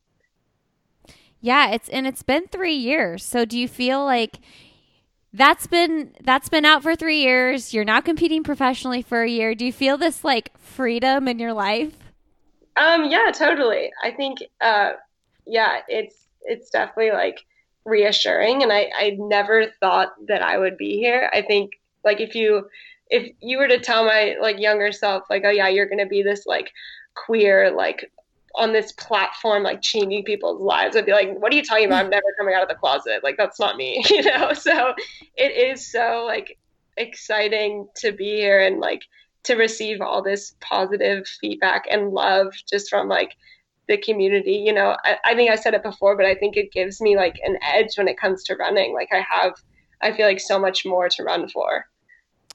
[1.41, 3.25] Yeah, it's and it's been three years.
[3.25, 4.39] So do you feel like
[5.33, 7.75] that's been that's been out for three years?
[7.75, 9.55] You're now competing professionally for a year.
[9.55, 11.95] Do you feel this like freedom in your life?
[12.77, 13.91] Um, yeah, totally.
[14.03, 14.93] I think uh,
[15.47, 17.41] yeah, it's it's definitely like
[17.85, 21.31] reassuring and I, I never thought that I would be here.
[21.33, 21.73] I think
[22.05, 22.69] like if you
[23.09, 26.23] if you were to tell my like younger self like oh yeah you're gonna be
[26.23, 26.73] this like
[27.15, 28.11] queer like
[28.57, 32.05] on this platform like changing people's lives i'd be like what are you talking about
[32.05, 34.95] i'm never coming out of the closet like that's not me you know so
[35.37, 36.59] it is so like
[36.97, 39.03] exciting to be here and like
[39.45, 43.37] to receive all this positive feedback and love just from like
[43.89, 44.55] the community.
[44.55, 47.17] You know, I, I think I said it before, but I think it gives me
[47.17, 48.93] like an edge when it comes to running.
[48.93, 49.55] Like I have,
[50.03, 51.87] I feel like so much more to run for.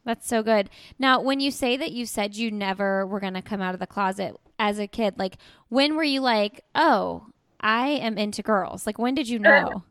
[0.04, 0.70] That's so good.
[0.98, 3.80] Now, when you say that you said you never were going to come out of
[3.80, 5.38] the closet as a kid, like
[5.70, 7.28] when were you like, oh,
[7.60, 8.88] I am into girls?
[8.88, 9.84] Like when did you know?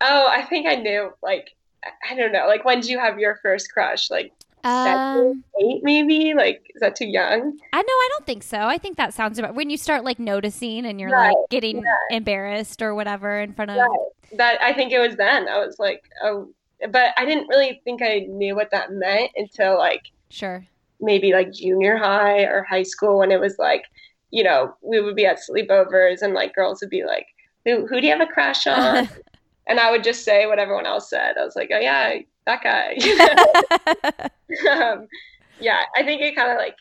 [0.00, 1.12] oh, I think I knew.
[1.22, 1.54] Like
[2.08, 2.46] I don't know.
[2.46, 4.10] Like when did you have your first crush?
[4.10, 4.32] Like
[4.64, 8.78] um, eight maybe like is that too young i know i don't think so i
[8.78, 11.28] think that sounds about when you start like noticing and you're right.
[11.28, 12.16] like getting yeah.
[12.16, 14.38] embarrassed or whatever in front of right.
[14.38, 16.48] that i think it was then i was like oh
[16.90, 20.66] but i didn't really think i knew what that meant until like sure
[21.00, 23.84] maybe like junior high or high school when it was like
[24.30, 27.26] you know we would be at sleepovers and like girls would be like
[27.64, 29.08] who, who do you have a crush on
[29.66, 32.62] and i would just say what everyone else said i was like oh yeah that
[32.62, 32.96] guy.
[34.70, 35.08] um,
[35.60, 36.76] yeah, I think it kind of like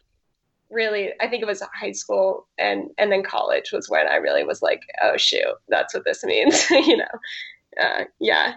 [0.70, 1.12] really.
[1.22, 4.62] I think it was high school and and then college was when I really was
[4.62, 6.70] like, oh shoot, that's what this means.
[6.70, 8.56] you know, uh, yeah.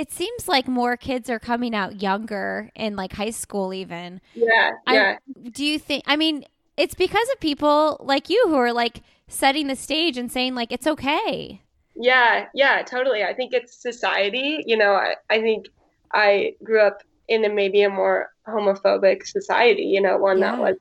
[0.00, 4.22] It seems like more kids are coming out younger in like high school, even.
[4.32, 5.18] Yeah, yeah.
[5.44, 6.04] I, do you think?
[6.06, 6.46] I mean,
[6.78, 10.72] it's because of people like you who are like setting the stage and saying like
[10.72, 11.60] it's okay.
[11.94, 13.24] Yeah, yeah, totally.
[13.24, 14.64] I think it's society.
[14.64, 15.66] You know, I, I think
[16.14, 20.52] I grew up in a maybe a more homophobic society, you know, one yeah.
[20.52, 20.76] that was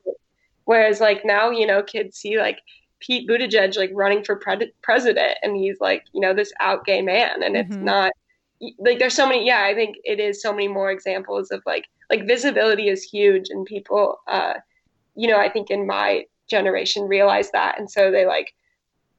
[0.64, 2.60] whereas like now, you know, kids see like
[3.02, 7.02] Pete Buttigieg like running for pre- president and he's like, you know, this out gay
[7.02, 7.74] man and mm-hmm.
[7.74, 8.14] it's not
[8.80, 11.86] like there's so many yeah, I think it is so many more examples of like
[12.10, 14.54] like visibility is huge and people uh
[15.16, 18.54] you know, I think in my generation realize that and so they like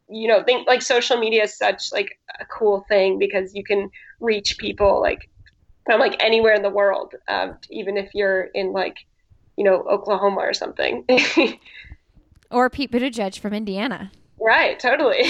[0.09, 3.91] you know think like social media is such like a cool thing because you can
[4.19, 5.29] reach people like
[5.91, 8.97] from like anywhere in the world, um, even if you're in like,
[9.57, 11.05] you know, Oklahoma or something.
[12.51, 14.11] or Pete Buttigieg from Indiana.
[14.39, 15.23] Right, totally.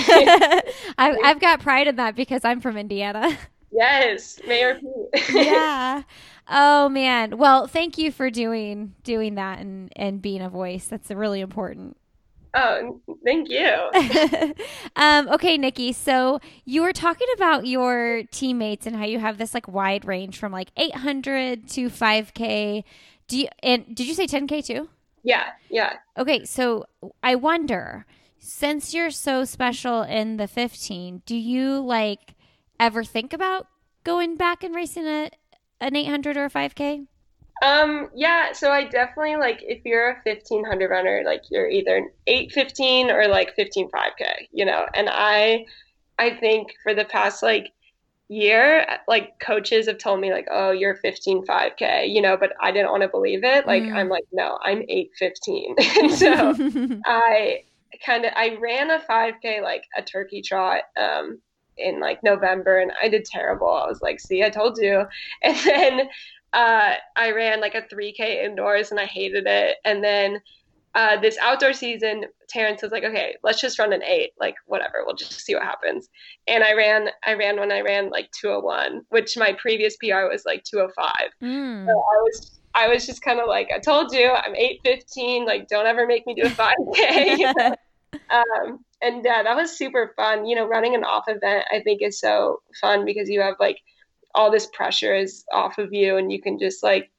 [0.98, 3.36] I've, I've got pride in that because I'm from Indiana.
[3.72, 5.30] Yes, Mayor Pete.
[5.34, 6.02] yeah.
[6.48, 7.38] Oh man.
[7.38, 10.86] Well, thank you for doing doing that and and being a voice.
[10.86, 11.96] That's really important.
[12.52, 13.74] Oh, thank you.
[14.96, 15.92] um, okay, Nikki.
[15.92, 20.36] So you were talking about your teammates and how you have this like wide range
[20.38, 22.82] from like 800 to 5K.
[23.28, 24.88] Do you and did you say 10K too?
[25.22, 25.98] Yeah, yeah.
[26.18, 26.86] Okay, so
[27.22, 28.06] I wonder,
[28.38, 32.34] since you're so special in the 15, do you like
[32.80, 33.68] ever think about
[34.02, 35.30] going back and racing a
[35.80, 37.06] an 800 or a 5K?
[37.62, 42.10] Um, yeah, so I definitely like if you're a 1500 runner, like you're either an
[42.26, 44.86] 815 or like 15 5K, you know.
[44.94, 45.66] And I
[46.18, 47.72] I think for the past like
[48.28, 52.72] year, like coaches have told me like, "Oh, you're 15 5K," you know, but I
[52.72, 53.66] didn't want to believe it.
[53.66, 53.94] Like mm.
[53.94, 56.12] I'm like, "No, I'm 815." and
[56.96, 57.64] so I
[58.04, 61.40] kind of I ran a 5K like a turkey trot um
[61.76, 63.68] in like November and I did terrible.
[63.68, 65.04] I was like, "See, I told you."
[65.42, 66.08] And then
[66.52, 69.76] uh, I ran like a 3K indoors and I hated it.
[69.84, 70.40] And then
[70.94, 75.04] uh, this outdoor season, Terrence was like, okay, let's just run an eight, like whatever,
[75.06, 76.08] we'll just see what happens.
[76.48, 80.42] And I ran, I ran when I ran like 201, which my previous PR was
[80.44, 81.10] like 205.
[81.42, 81.86] Mm.
[81.86, 85.68] So I was, I was just kind of like, I told you, I'm 815, like
[85.68, 87.74] don't ever make me do a 5K.
[88.30, 90.46] um, and uh, that was super fun.
[90.46, 93.78] You know, running an off event, I think is so fun because you have like
[94.34, 97.10] all this pressure is off of you and you can just like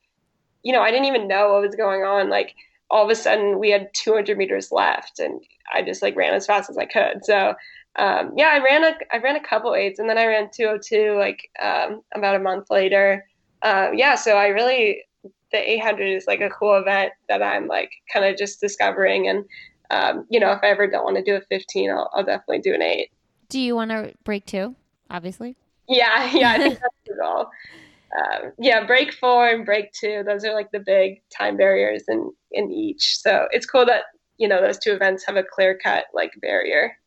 [0.63, 2.29] you know i didn't even know what was going on.
[2.29, 2.55] Like
[2.89, 5.41] all of a sudden we had 200 meters left and
[5.73, 7.23] i just like ran as fast as i could.
[7.23, 7.55] So
[7.97, 11.17] um, yeah i ran a i ran a couple eights and then i ran 202
[11.17, 13.25] like um, about a month later.
[13.61, 15.03] Uh, yeah so i really
[15.51, 19.45] the 800 is like a cool event that i'm like kind of just discovering and
[19.91, 22.59] um, you know if i ever don't want to do a 15 i'll, I'll definitely
[22.59, 23.11] do an 8
[23.49, 24.75] do you want to break two
[25.09, 25.55] obviously
[25.91, 27.49] yeah, yeah, I think that's the goal.
[28.17, 32.31] Um, yeah, break four and break two; those are like the big time barriers in
[32.51, 33.17] in each.
[33.19, 34.03] So it's cool that
[34.37, 36.97] you know those two events have a clear cut like barrier.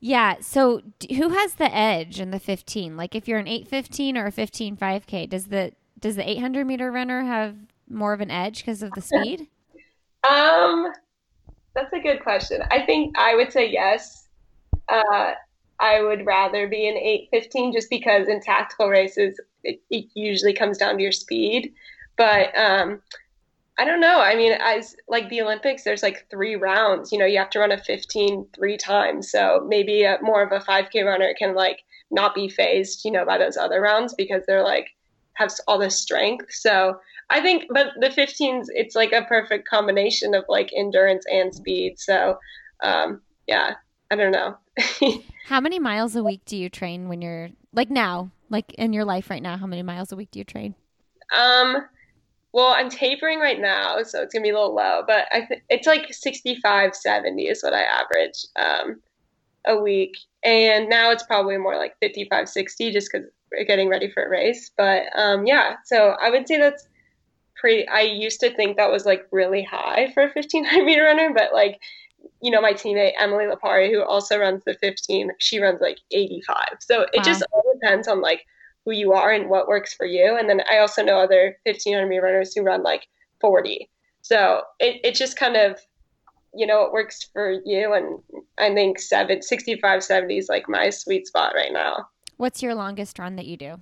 [0.00, 0.36] Yeah.
[0.40, 2.94] So who has the edge in the 15?
[2.94, 6.92] Like if you're an 815 or a 15 5K, does the does the 800 meter
[6.92, 7.56] runner have
[7.88, 9.48] more of an edge because of the speed?
[10.28, 10.92] um,
[11.74, 12.62] that's a good question.
[12.70, 14.28] I think I would say yes.
[14.88, 15.32] Uh,
[15.80, 20.78] I would rather be an 815 just because in tactical races, it, it usually comes
[20.78, 21.74] down to your speed.
[22.16, 23.00] But um,
[23.76, 24.20] I don't know.
[24.20, 27.10] I mean, as like the Olympics, there's like three rounds.
[27.10, 29.30] You know, you have to run a 15 three times.
[29.30, 33.24] So maybe a, more of a 5K runner can like not be phased, you know,
[33.24, 34.90] by those other rounds because they're like
[35.34, 36.46] have all this strength.
[36.50, 37.00] So
[37.30, 41.98] I think, but the 15s, it's like a perfect combination of like endurance and speed.
[41.98, 42.38] So
[42.82, 43.74] um, yeah,
[44.10, 44.56] I don't know.
[45.46, 49.04] how many miles a week do you train when you're like now, like in your
[49.04, 49.56] life right now?
[49.56, 50.74] How many miles a week do you train?
[51.34, 51.86] Um,
[52.52, 55.62] well, I'm tapering right now, so it's gonna be a little low, but I th-
[55.68, 59.00] it's like 65, 70 is what I average um,
[59.66, 64.10] a week, and now it's probably more like 55, 60 just because we're getting ready
[64.10, 64.70] for a race.
[64.76, 66.86] But um, yeah, so I would say that's
[67.64, 67.88] pretty.
[67.88, 71.54] I used to think that was like really high for a 1500 meter runner, but
[71.54, 71.80] like
[72.42, 76.56] you know, my teammate Emily Lipari, who also runs the 15, she runs like 85.
[76.80, 77.22] So it wow.
[77.22, 78.44] just all depends on like
[78.84, 80.36] who you are and what works for you.
[80.38, 83.06] And then I also know other 1500 meter runners who run like
[83.40, 83.88] 40.
[84.20, 85.78] So it, it just kind of,
[86.54, 87.94] you know, it works for you.
[87.94, 88.20] And
[88.58, 92.08] I think seven, 65, 70 is like my sweet spot right now.
[92.36, 93.80] What's your longest run that you do?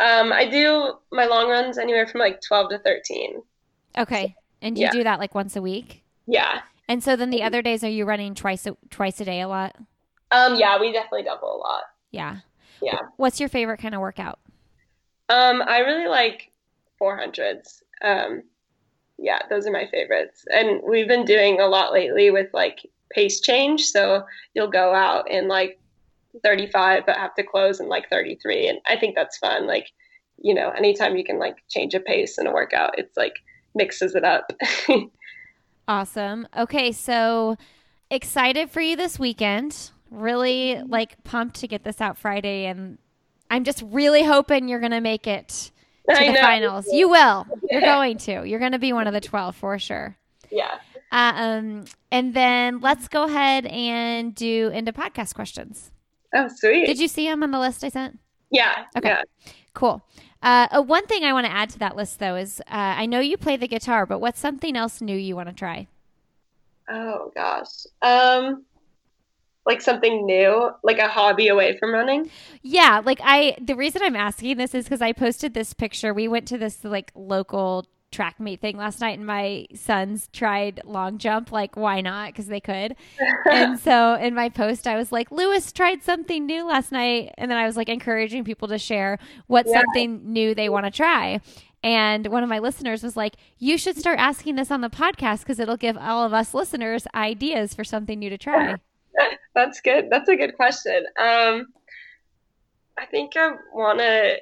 [0.00, 3.42] Um, I do my long runs anywhere from like 12 to 13.
[3.96, 4.36] Okay.
[4.62, 4.92] And you yeah.
[4.92, 6.02] do that like once a week?
[6.26, 6.60] Yeah.
[6.88, 9.48] And so then the other days, are you running twice a, twice a day a
[9.48, 9.76] lot?
[10.30, 11.82] Um, yeah, we definitely double a lot.
[12.10, 12.38] Yeah.
[12.80, 12.98] Yeah.
[13.16, 14.38] What's your favorite kind of workout?
[15.28, 16.52] Um, I really like
[17.00, 17.82] 400s.
[18.02, 18.42] Um,
[19.18, 20.44] yeah, those are my favorites.
[20.50, 23.86] And we've been doing a lot lately with like pace change.
[23.86, 24.24] So
[24.54, 25.80] you'll go out and like
[26.42, 28.68] 35, but have to close in like 33.
[28.68, 29.66] And I think that's fun.
[29.66, 29.86] Like,
[30.36, 33.34] you know, anytime you can like change a pace in a workout, it's like
[33.74, 34.52] mixes it up.
[35.88, 36.46] Awesome.
[36.54, 37.56] Okay, so
[38.10, 39.90] excited for you this weekend.
[40.10, 42.98] Really like pumped to get this out Friday and
[43.50, 45.70] I'm just really hoping you're going to make it
[46.10, 46.40] to I the know.
[46.40, 46.86] finals.
[46.92, 47.46] You will.
[47.70, 48.44] You're going to.
[48.46, 50.18] You're going to be one of the 12 for sure.
[50.50, 50.78] Yeah.
[51.10, 55.90] Uh, um, and then let's go ahead and do into podcast questions.
[56.34, 56.86] Oh, sweet.
[56.86, 58.18] Did you see them on the list I sent?
[58.50, 58.84] Yeah.
[58.96, 59.08] Okay.
[59.08, 59.22] Yeah.
[59.74, 60.02] Cool.
[60.42, 63.06] Uh, uh, one thing I want to add to that list, though, is uh, I
[63.06, 65.88] know you play the guitar, but what's something else new you want to try?
[66.90, 68.64] Oh gosh, um,
[69.66, 72.30] like something new, like a hobby away from running.
[72.62, 73.56] Yeah, like I.
[73.60, 76.14] The reason I'm asking this is because I posted this picture.
[76.14, 80.80] We went to this like local track meet thing last night and my sons tried
[80.84, 82.28] long jump like why not?
[82.28, 82.96] Because they could.
[83.50, 87.34] And so in my post i was like lewis tried something new last night.
[87.38, 89.80] And then i was like encouraging people to share what yeah.
[89.80, 91.40] something new they want to try.
[91.82, 95.40] And one of my listeners was like you should start asking this on the podcast
[95.40, 98.76] because it'll give all of us listeners ideas for something new to try.
[99.54, 100.08] That's good.
[100.10, 101.04] That's a good question.
[101.18, 101.66] Um
[102.98, 104.36] i think i want to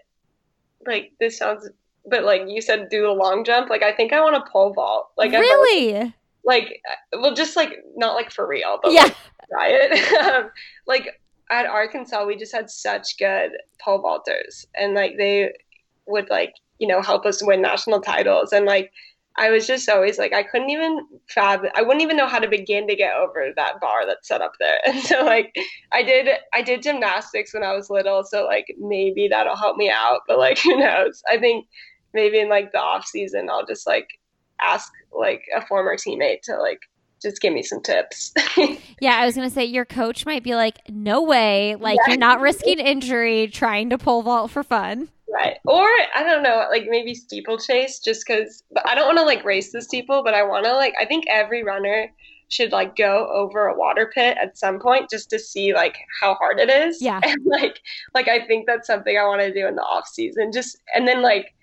[0.87, 1.69] like this sounds
[2.09, 3.69] but like you said, do the long jump.
[3.69, 5.09] Like I think I want to pole vault.
[5.17, 6.13] Like really,
[6.45, 6.81] like
[7.13, 9.15] well, just like not like for real, but yeah, like,
[9.51, 10.25] try it.
[10.25, 10.51] um,
[10.87, 13.51] like at Arkansas, we just had such good
[13.81, 15.53] pole vaulters, and like they
[16.07, 18.93] would like you know help us win national titles, and like
[19.39, 22.49] I was just always like I couldn't even fathom I wouldn't even know how to
[22.49, 24.79] begin to get over that bar that's set up there.
[24.87, 25.55] And so like
[25.93, 29.91] I did I did gymnastics when I was little, so like maybe that'll help me
[29.91, 30.21] out.
[30.27, 31.23] But like who knows?
[31.31, 31.67] I think
[32.15, 34.09] maybe in like the off season I'll just like
[34.61, 36.81] ask like a former teammate to like
[37.23, 38.33] just give me some tips.
[39.01, 41.75] yeah, I was gonna say your coach might be like, "No way!
[41.77, 42.13] Like yeah.
[42.13, 45.59] you're not risking injury trying to pole vault for fun." Right.
[45.65, 45.85] Or
[46.15, 48.63] I don't know, like maybe steeplechase, just because.
[48.85, 50.95] I don't want to like race the steeple, but I want to like.
[51.01, 52.11] I think every runner
[52.49, 56.35] should like go over a water pit at some point just to see like how
[56.35, 57.03] hard it is.
[57.03, 57.21] Yeah.
[57.25, 57.81] And like,
[58.15, 60.53] like I think that's something I want to do in the off season.
[60.53, 61.56] Just and then like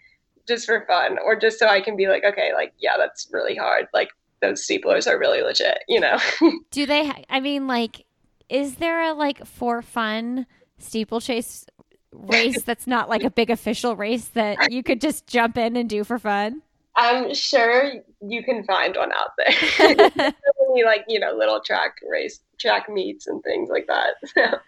[0.47, 3.55] just for fun or just so I can be like, okay, like, yeah, that's really
[3.55, 3.87] hard.
[3.93, 4.09] Like,
[4.41, 6.17] those steeplers are really legit, you know?
[6.71, 8.05] Do they, ha- I mean, like,
[8.49, 10.45] is there a like for fun
[10.77, 11.65] steeplechase
[12.11, 15.89] race that's not like a big official race that you could just jump in and
[15.89, 16.61] do for fun?
[16.95, 17.91] I'm sure
[18.21, 20.33] you can find one out there.
[20.85, 24.61] like, you know, little track race, track meets and things like that.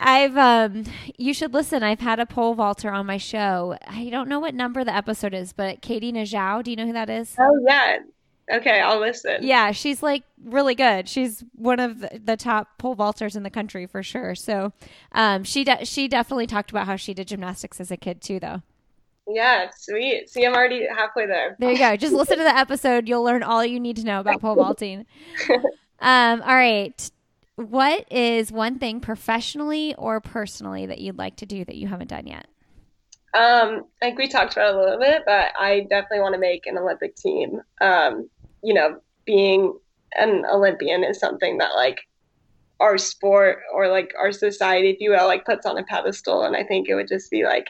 [0.00, 0.84] I've um
[1.16, 1.82] you should listen.
[1.82, 3.76] I've had a pole vaulter on my show.
[3.86, 6.92] I don't know what number the episode is, but Katie Nageotte, do you know who
[6.92, 7.34] that is?
[7.38, 7.98] Oh yeah.
[8.48, 9.38] Okay, I'll listen.
[9.42, 11.08] Yeah, she's like really good.
[11.08, 14.36] She's one of the, the top pole vaulters in the country for sure.
[14.36, 14.72] So,
[15.10, 18.38] um, she de- she definitely talked about how she did gymnastics as a kid too,
[18.38, 18.62] though.
[19.28, 20.30] Yeah, sweet.
[20.30, 21.56] See, I'm already halfway there.
[21.58, 21.96] There you go.
[21.96, 23.08] Just listen to the episode.
[23.08, 25.04] You'll learn all you need to know about pole vaulting.
[26.00, 27.10] um, all right.
[27.56, 32.08] What is one thing professionally or personally that you'd like to do that you haven't
[32.08, 32.46] done yet?
[33.34, 36.40] Um, I think we talked about it a little bit, but I definitely want to
[36.40, 37.60] make an Olympic team.
[37.80, 38.30] Um,
[38.62, 39.76] you know, being
[40.16, 41.98] an Olympian is something that like
[42.78, 46.44] our sport or like our society, if you will, like puts on a pedestal.
[46.44, 47.66] And I think it would just be like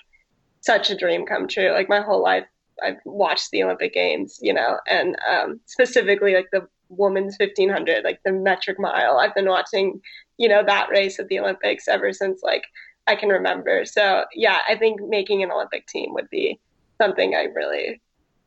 [0.60, 1.72] such a dream come true.
[1.72, 2.44] Like my whole life,
[2.82, 8.20] I've watched the Olympic Games, you know, and um, specifically like the women's 1500, like
[8.24, 9.18] the metric mile.
[9.18, 10.00] I've been watching,
[10.38, 12.64] you know, that race at the Olympics ever since like
[13.06, 13.84] I can remember.
[13.84, 16.60] So yeah, I think making an Olympic team would be
[17.00, 18.00] something I really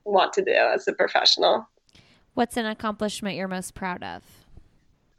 [0.03, 1.67] want to do as a professional.
[2.33, 4.23] What's an accomplishment you're most proud of?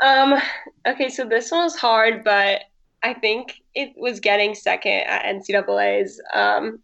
[0.03, 0.41] Um,
[0.87, 2.63] okay, so this one was hard, but
[3.03, 6.21] I think it was getting second at NCAA's.
[6.35, 6.81] Um,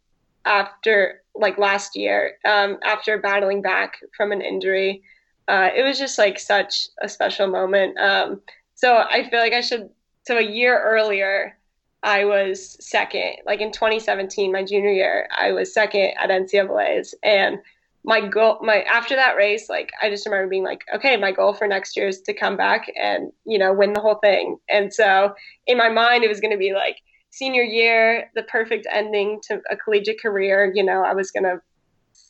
[0.46, 5.02] after like last year um, after battling back from an injury.
[5.48, 7.98] Uh, it was just like such a special moment.
[7.98, 8.40] Um,
[8.74, 9.88] so i feel like i should
[10.26, 11.56] so a year earlier
[12.02, 13.36] i was second.
[13.46, 17.58] Like in 2017 my junior year i was second at ncaa's and
[18.06, 21.52] my goal my after that race like i just remember being like okay my goal
[21.52, 24.94] for next year is to come back and you know win the whole thing and
[24.94, 25.34] so
[25.66, 26.96] in my mind it was going to be like
[27.36, 30.72] senior year, the perfect ending to a collegiate career.
[30.74, 31.60] You know, I was going to,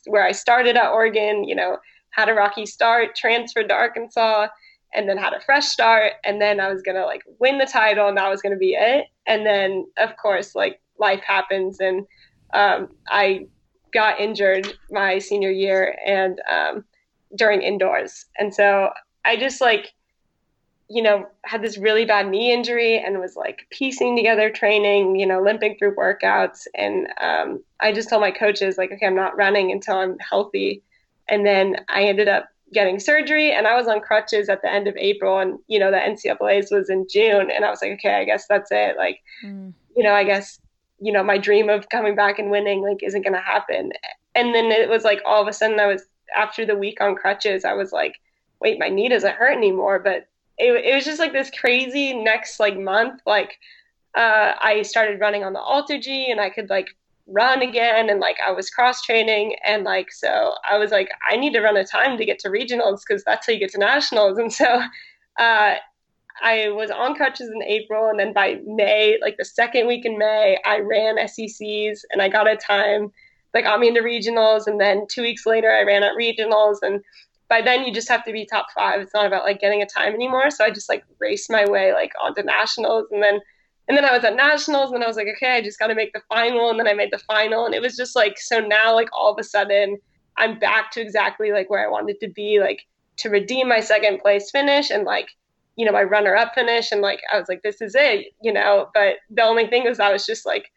[0.07, 1.77] where I started at Oregon, you know,
[2.11, 4.47] had a rocky start, transferred to Arkansas,
[4.93, 6.13] and then had a fresh start.
[6.25, 8.59] And then I was going to like win the title, and that was going to
[8.59, 9.05] be it.
[9.25, 12.05] And then, of course, like life happens, and
[12.53, 13.47] um, I
[13.93, 16.85] got injured my senior year and um,
[17.35, 18.25] during indoors.
[18.37, 18.91] And so
[19.25, 19.93] I just like,
[20.89, 25.25] you know, had this really bad knee injury and was like piecing together training, you
[25.25, 26.65] know, limping through workouts.
[26.75, 30.81] And um, I just told my coaches, like, okay, I'm not running until I'm healthy.
[31.27, 34.87] And then I ended up getting surgery and I was on crutches at the end
[34.87, 35.39] of April.
[35.39, 37.51] And, you know, the NCAAs was in June.
[37.51, 38.95] And I was like, okay, I guess that's it.
[38.97, 39.73] Like, mm.
[39.95, 40.59] you know, I guess,
[40.99, 43.91] you know, my dream of coming back and winning, like, isn't going to happen.
[44.35, 46.03] And then it was like all of a sudden I was,
[46.35, 48.15] after the week on crutches, I was like,
[48.61, 49.99] wait, my knee doesn't hurt anymore.
[49.99, 50.27] But
[50.57, 53.57] it, it was just like this crazy next like month like
[54.15, 56.87] uh, i started running on the AlterG and i could like
[57.27, 61.35] run again and like i was cross training and like so i was like i
[61.35, 63.77] need to run a time to get to regionals because that's how you get to
[63.77, 64.81] nationals and so
[65.39, 65.75] uh,
[66.41, 70.17] i was on crutches in april and then by may like the second week in
[70.17, 73.11] may i ran SECs and i got a time
[73.53, 74.67] that got me into regionals.
[74.67, 76.77] And then two weeks later, I ran at regionals.
[76.81, 77.03] And
[77.49, 79.01] by then, you just have to be top five.
[79.01, 80.51] It's not about like getting a time anymore.
[80.51, 83.07] So I just like raced my way like onto nationals.
[83.11, 83.39] And then,
[83.87, 84.91] and then I was at nationals.
[84.91, 86.69] And I was like, okay, I just got to make the final.
[86.69, 87.65] And then I made the final.
[87.65, 89.97] And it was just like, so now, like, all of a sudden,
[90.37, 92.85] I'm back to exactly like where I wanted to be, like
[93.17, 95.29] to redeem my second place finish and like,
[95.77, 96.91] you know, my runner up finish.
[96.91, 98.89] And like, I was like, this is it, you know.
[98.93, 100.71] But the only thing was, I was just like,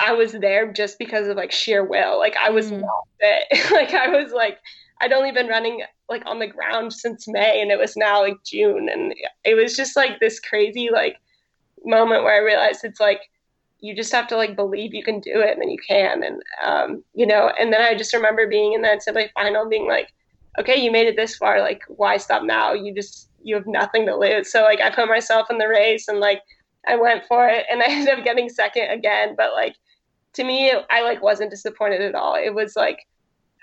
[0.00, 2.18] I was there just because of like sheer will.
[2.18, 2.80] Like I was mm.
[2.80, 3.70] not fit.
[3.70, 4.58] like I was like
[5.00, 8.42] I'd only been running like on the ground since May and it was now like
[8.44, 9.14] June and
[9.44, 11.16] it was just like this crazy like
[11.84, 13.20] moment where I realized it's like
[13.80, 16.42] you just have to like believe you can do it and then you can and
[16.64, 20.12] um you know and then I just remember being in that semi final being like
[20.58, 24.06] okay you made it this far like why stop now you just you have nothing
[24.06, 26.40] to lose so like I put myself in the race and like
[26.86, 29.76] I went for it and I ended up getting second again but like
[30.34, 32.34] to me, I like wasn't disappointed at all.
[32.34, 33.06] It was like,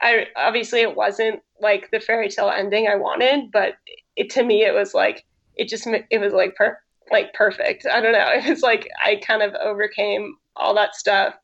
[0.01, 3.75] I obviously it wasn't like the fairy tale ending I wanted, but
[4.15, 5.25] it to me it was like
[5.55, 6.77] it just it was like per
[7.11, 7.85] like perfect.
[7.85, 8.29] I don't know.
[8.33, 11.35] It was like I kind of overcame all that stuff,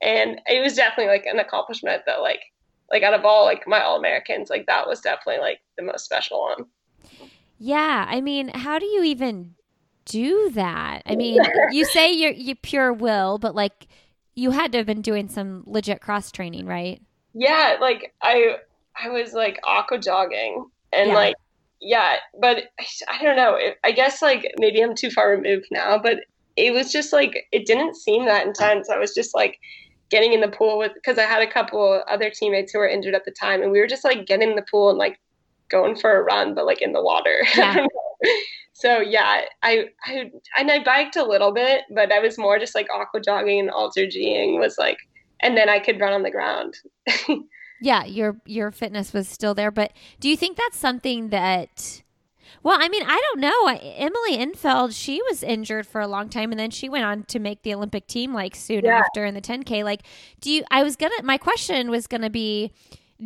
[0.00, 2.40] and it was definitely like an accomplishment that like
[2.90, 6.04] like out of all like my all Americans, like that was definitely like the most
[6.04, 6.64] special one.
[7.58, 9.54] Yeah, I mean, how do you even
[10.04, 11.02] do that?
[11.06, 11.40] I mean,
[11.70, 13.88] you say you're you pure will, but like
[14.34, 17.02] you had to have been doing some legit cross training, right?
[17.34, 18.56] Yeah, like I
[19.00, 21.14] I was like aqua jogging and yeah.
[21.14, 21.36] like
[21.80, 22.64] yeah, but
[23.08, 23.58] I don't know.
[23.84, 26.18] I guess like maybe I'm too far removed now, but
[26.56, 28.90] it was just like it didn't seem that intense.
[28.90, 29.58] I was just like
[30.10, 33.14] getting in the pool with because I had a couple other teammates who were injured
[33.14, 35.20] at the time, and we were just like getting in the pool and like
[35.68, 37.44] going for a run, but like in the water.
[37.56, 37.86] Yeah.
[38.72, 42.74] so yeah, I, I and I biked a little bit, but I was more just
[42.74, 44.98] like aqua jogging and alter G'ing was like,
[45.40, 46.74] and then I could run on the ground.
[47.80, 52.02] yeah, your your fitness was still there, but do you think that's something that?
[52.62, 53.66] Well, I mean, I don't know.
[53.96, 57.38] Emily Infeld, she was injured for a long time, and then she went on to
[57.38, 58.98] make the Olympic team like soon yeah.
[58.98, 59.84] after in the 10K.
[59.84, 60.02] Like,
[60.40, 60.64] do you?
[60.70, 61.22] I was gonna.
[61.22, 62.72] My question was gonna be,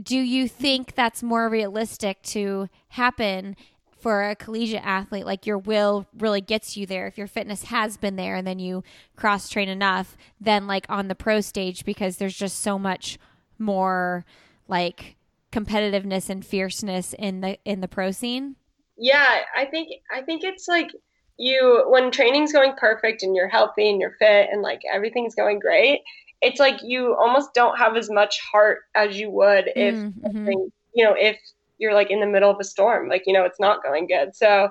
[0.00, 3.56] do you think that's more realistic to happen
[4.02, 7.06] for a collegiate athlete, like your will really gets you there.
[7.06, 8.82] If your fitness has been there and then you
[9.14, 13.16] cross train enough, then like on the pro stage, because there's just so much
[13.60, 14.24] more
[14.66, 15.14] like
[15.52, 18.56] competitiveness and fierceness in the in the pro scene.
[18.96, 20.90] Yeah, I think I think it's like
[21.38, 25.60] you when training's going perfect and you're healthy and you're fit and like everything's going
[25.60, 26.00] great,
[26.42, 30.46] it's like you almost don't have as much heart as you would if mm-hmm.
[30.94, 31.38] you know if
[31.78, 34.34] you're like in the middle of a storm like you know it's not going good
[34.34, 34.68] so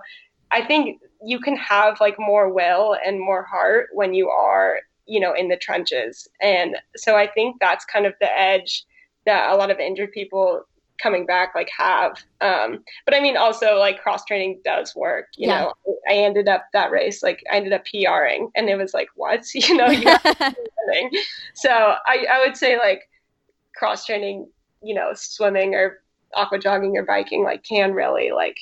[0.52, 5.20] i think you can have like more will and more heart when you are you
[5.20, 8.86] know in the trenches and so i think that's kind of the edge
[9.26, 10.64] that a lot of injured people
[11.02, 15.48] coming back like have um but i mean also like cross training does work you
[15.48, 15.62] yeah.
[15.62, 15.74] know
[16.10, 19.44] i ended up that race like i ended up pring and it was like what
[19.54, 20.04] you know you
[21.54, 23.10] so i i would say like
[23.76, 24.48] cross training
[24.84, 26.02] you know swimming or
[26.36, 28.58] aqua jogging or biking like can really like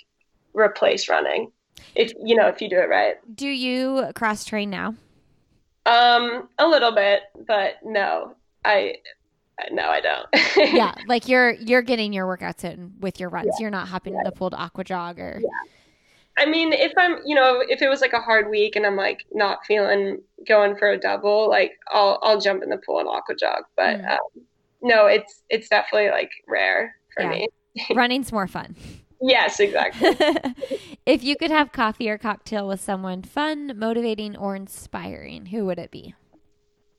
[0.53, 1.51] replace running
[1.95, 3.17] if you know if you do it right.
[3.35, 4.95] Do you cross train now?
[5.85, 8.95] Um, a little bit, but no, I
[9.71, 10.73] no, I don't.
[10.73, 13.47] yeah, like you're you're getting your workouts in with your runs.
[13.47, 13.63] Yeah.
[13.63, 14.19] You're not hopping yeah.
[14.19, 15.39] in the pool to aqua jog or.
[15.41, 15.47] Yeah.
[16.37, 18.95] I mean, if I'm, you know, if it was like a hard week and I'm
[18.95, 23.09] like not feeling going for a double, like I'll I'll jump in the pool and
[23.09, 23.63] aqua jog.
[23.75, 24.11] But mm.
[24.11, 24.43] um,
[24.81, 27.29] no, it's it's definitely like rare for yeah.
[27.29, 27.47] me.
[27.95, 28.75] Running's more fun.
[29.21, 30.15] Yes, exactly.
[31.05, 35.77] if you could have coffee or cocktail with someone fun, motivating, or inspiring, who would
[35.77, 36.15] it be?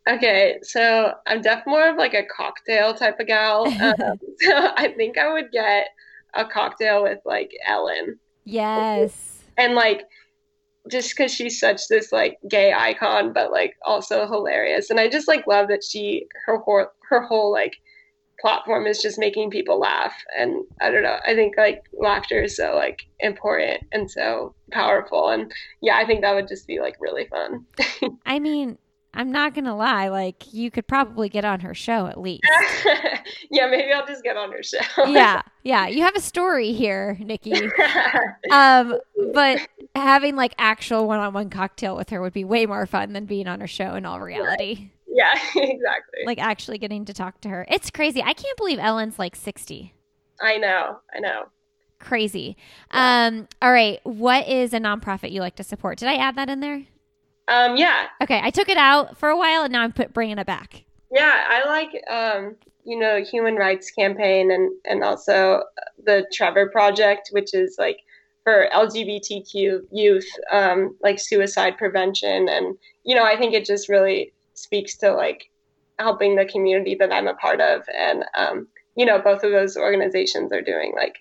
[0.09, 3.67] Okay, so I'm definitely more of like a cocktail type of gal.
[3.81, 5.89] Um, so I think I would get
[6.35, 8.19] a cocktail with like Ellen.
[8.45, 9.43] Yes.
[9.59, 10.05] And like,
[10.91, 15.29] just because she's such this like gay icon, but like also hilarious, and I just
[15.29, 17.77] like love that she her whole her whole like
[18.41, 22.57] platform is just making people laugh and i don't know i think like laughter is
[22.57, 25.53] so like important and so powerful and
[25.83, 27.67] yeah i think that would just be like really fun
[28.27, 28.79] i mean
[29.15, 32.43] i'm not gonna lie like you could probably get on her show at least
[33.51, 37.17] yeah maybe i'll just get on her show yeah yeah you have a story here
[37.21, 37.55] nikki
[38.53, 38.99] um
[39.33, 39.61] but
[39.95, 43.61] having like actual one-on-one cocktail with her would be way more fun than being on
[43.61, 44.91] her show in all reality.
[45.07, 46.21] Yeah, exactly.
[46.25, 47.67] Like actually getting to talk to her.
[47.69, 48.23] It's crazy.
[48.23, 49.93] I can't believe Ellen's like 60.
[50.41, 51.01] I know.
[51.15, 51.47] I know.
[51.99, 52.57] Crazy.
[52.95, 53.27] Yeah.
[53.27, 55.99] Um all right, what is a nonprofit you like to support?
[55.99, 56.85] Did I add that in there?
[57.51, 58.07] Um yeah.
[58.23, 60.85] Okay, I took it out for a while and now I'm put bringing it back.
[61.11, 65.63] Yeah, I like um, you know Human Rights Campaign and and also
[66.05, 67.99] the Trevor Project, which is like
[68.45, 74.33] for LGBTQ youth, um, like suicide prevention, and you know I think it just really
[74.55, 75.51] speaks to like
[75.99, 79.77] helping the community that I'm a part of, and um, you know both of those
[79.77, 81.17] organizations are doing like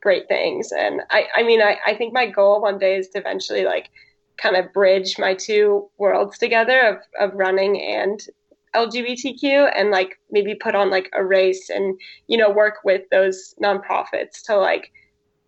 [0.00, 3.18] great things, and I I mean I I think my goal one day is to
[3.18, 3.90] eventually like
[4.36, 8.22] kind of bridge my two worlds together of, of running and
[8.74, 13.54] LGBTQ and like maybe put on like a race and you know work with those
[13.62, 14.90] nonprofits to like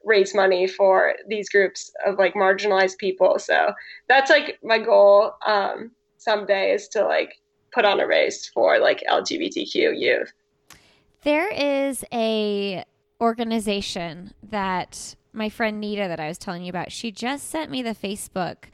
[0.05, 3.39] raise money for these groups of like marginalized people.
[3.39, 3.73] So
[4.09, 7.40] that's like my goal um, someday is to like
[7.73, 10.32] put on a race for like LGBTQ youth.
[11.23, 12.85] There is a
[13.20, 16.93] organization that my friend Nita that I was telling you about.
[16.93, 18.66] She just sent me the Facebook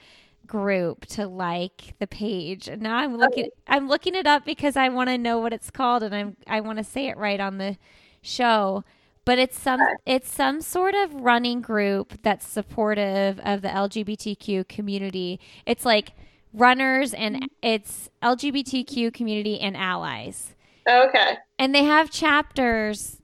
[0.51, 2.69] group to like the page.
[2.69, 3.51] And now I'm looking okay.
[3.69, 6.61] I'm looking it up because I want to know what it's called and I'm I
[6.61, 7.79] want to say it right on the
[8.21, 8.85] show.
[9.25, 15.39] But it's some it's some sort of running group that's supportive of the LGBTQ community.
[15.67, 16.13] It's like
[16.53, 17.45] runners and mm-hmm.
[17.63, 20.57] it's LGBTQ community and allies.
[20.89, 21.37] Okay.
[21.59, 23.19] And they have chapters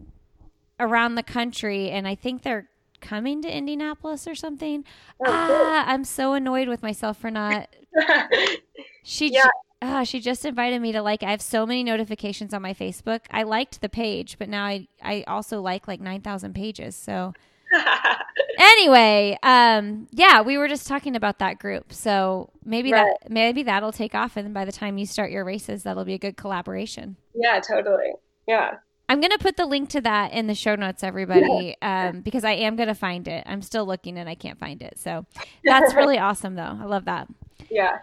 [0.78, 2.68] around the country and I think they're
[3.06, 4.84] coming to Indianapolis or something.
[5.20, 7.68] Oh, ah, I'm so annoyed with myself for not.
[9.02, 9.48] she yeah.
[9.82, 11.22] Ah, she just invited me to like.
[11.22, 13.20] I have so many notifications on my Facebook.
[13.30, 16.96] I liked the page, but now I I also like like nine thousand pages.
[16.96, 17.34] So
[18.58, 21.92] anyway, um, yeah, we were just talking about that group.
[21.92, 23.12] So maybe right.
[23.22, 26.14] that maybe that'll take off, and by the time you start your races, that'll be
[26.14, 27.16] a good collaboration.
[27.34, 28.12] Yeah, totally.
[28.48, 28.78] Yeah.
[29.08, 32.44] I'm going to put the link to that in the show notes, everybody, um, because
[32.44, 33.44] I am going to find it.
[33.46, 34.98] I'm still looking and I can't find it.
[34.98, 35.26] So
[35.64, 36.78] that's really awesome, though.
[36.80, 37.28] I love that.
[37.70, 37.98] Yeah.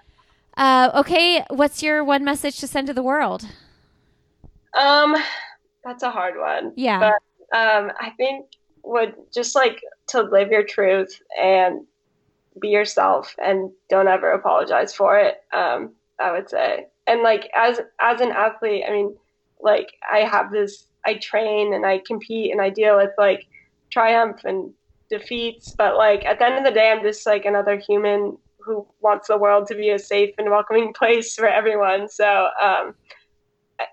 [0.56, 1.44] Uh, okay.
[1.50, 3.48] What's your one message to send to the world?
[4.80, 5.16] Um,
[5.84, 6.74] that's a hard one.
[6.76, 7.00] Yeah.
[7.00, 8.46] But um, I think
[8.84, 11.86] would just like to live your truth and
[12.62, 15.42] be yourself and don't ever apologize for it.
[15.52, 19.16] Um, I would say, and like as as an athlete, I mean,
[19.60, 23.46] like I have this I train and I compete and I deal with like
[23.92, 24.74] triumph and
[25.10, 28.88] defeats, but like at the end of the day, I'm just like another human who
[29.02, 32.10] wants the world to be a safe and welcoming place for everyone.
[32.10, 32.96] So um,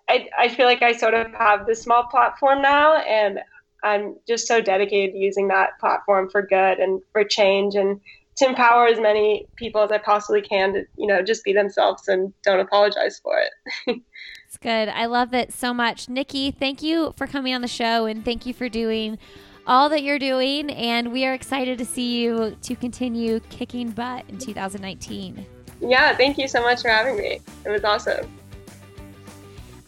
[0.09, 3.41] I, I feel like I sort of have this small platform now, and
[3.83, 8.01] I'm just so dedicated to using that platform for good and for change and
[8.37, 12.09] to empower as many people as I possibly can to, you know, just be themselves
[12.09, 14.01] and don't apologize for it.
[14.51, 14.89] It's good.
[14.89, 16.09] I love it so much.
[16.09, 19.17] Nikki, thank you for coming on the show and thank you for doing
[19.65, 20.73] all that you're doing.
[20.73, 25.47] And we are excited to see you to continue kicking butt in 2019.
[25.81, 27.41] Yeah, thank you so much for having me.
[27.65, 28.29] It was awesome.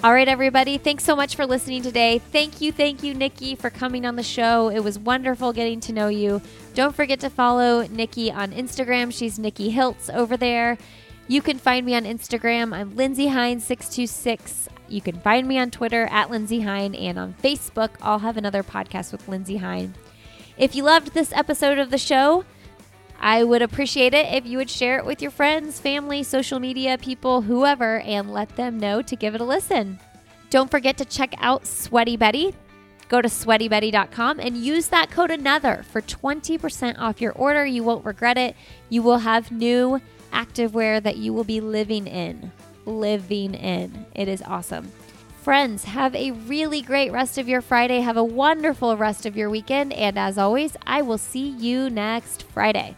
[0.04, 0.78] All right, everybody.
[0.78, 2.20] Thanks so much for listening today.
[2.20, 4.68] Thank you, thank you, Nikki, for coming on the show.
[4.68, 6.40] It was wonderful getting to know you.
[6.74, 9.12] Don't forget to follow Nikki on Instagram.
[9.12, 10.78] She's Nikki Hiltz over there.
[11.28, 12.74] You can find me on Instagram.
[12.74, 14.68] I'm Lindsey Hein626.
[14.88, 17.90] You can find me on Twitter at Lindsey Hein and on Facebook.
[18.02, 19.94] I'll have another podcast with Lindsey Hein.
[20.58, 22.44] If you loved this episode of the show,
[23.20, 26.98] I would appreciate it if you would share it with your friends, family, social media
[26.98, 30.00] people, whoever, and let them know to give it a listen.
[30.50, 32.54] Don't forget to check out Sweaty Betty.
[33.08, 37.64] Go to sweatybetty.com and use that code another for 20% off your order.
[37.64, 38.56] You won't regret it.
[38.88, 40.00] You will have new
[40.32, 42.52] activewear that you will be living in.
[42.84, 44.06] Living in.
[44.14, 44.90] It is awesome.
[45.42, 48.00] Friends, have a really great rest of your Friday.
[48.00, 49.92] Have a wonderful rest of your weekend.
[49.92, 52.96] And as always, I will see you next Friday.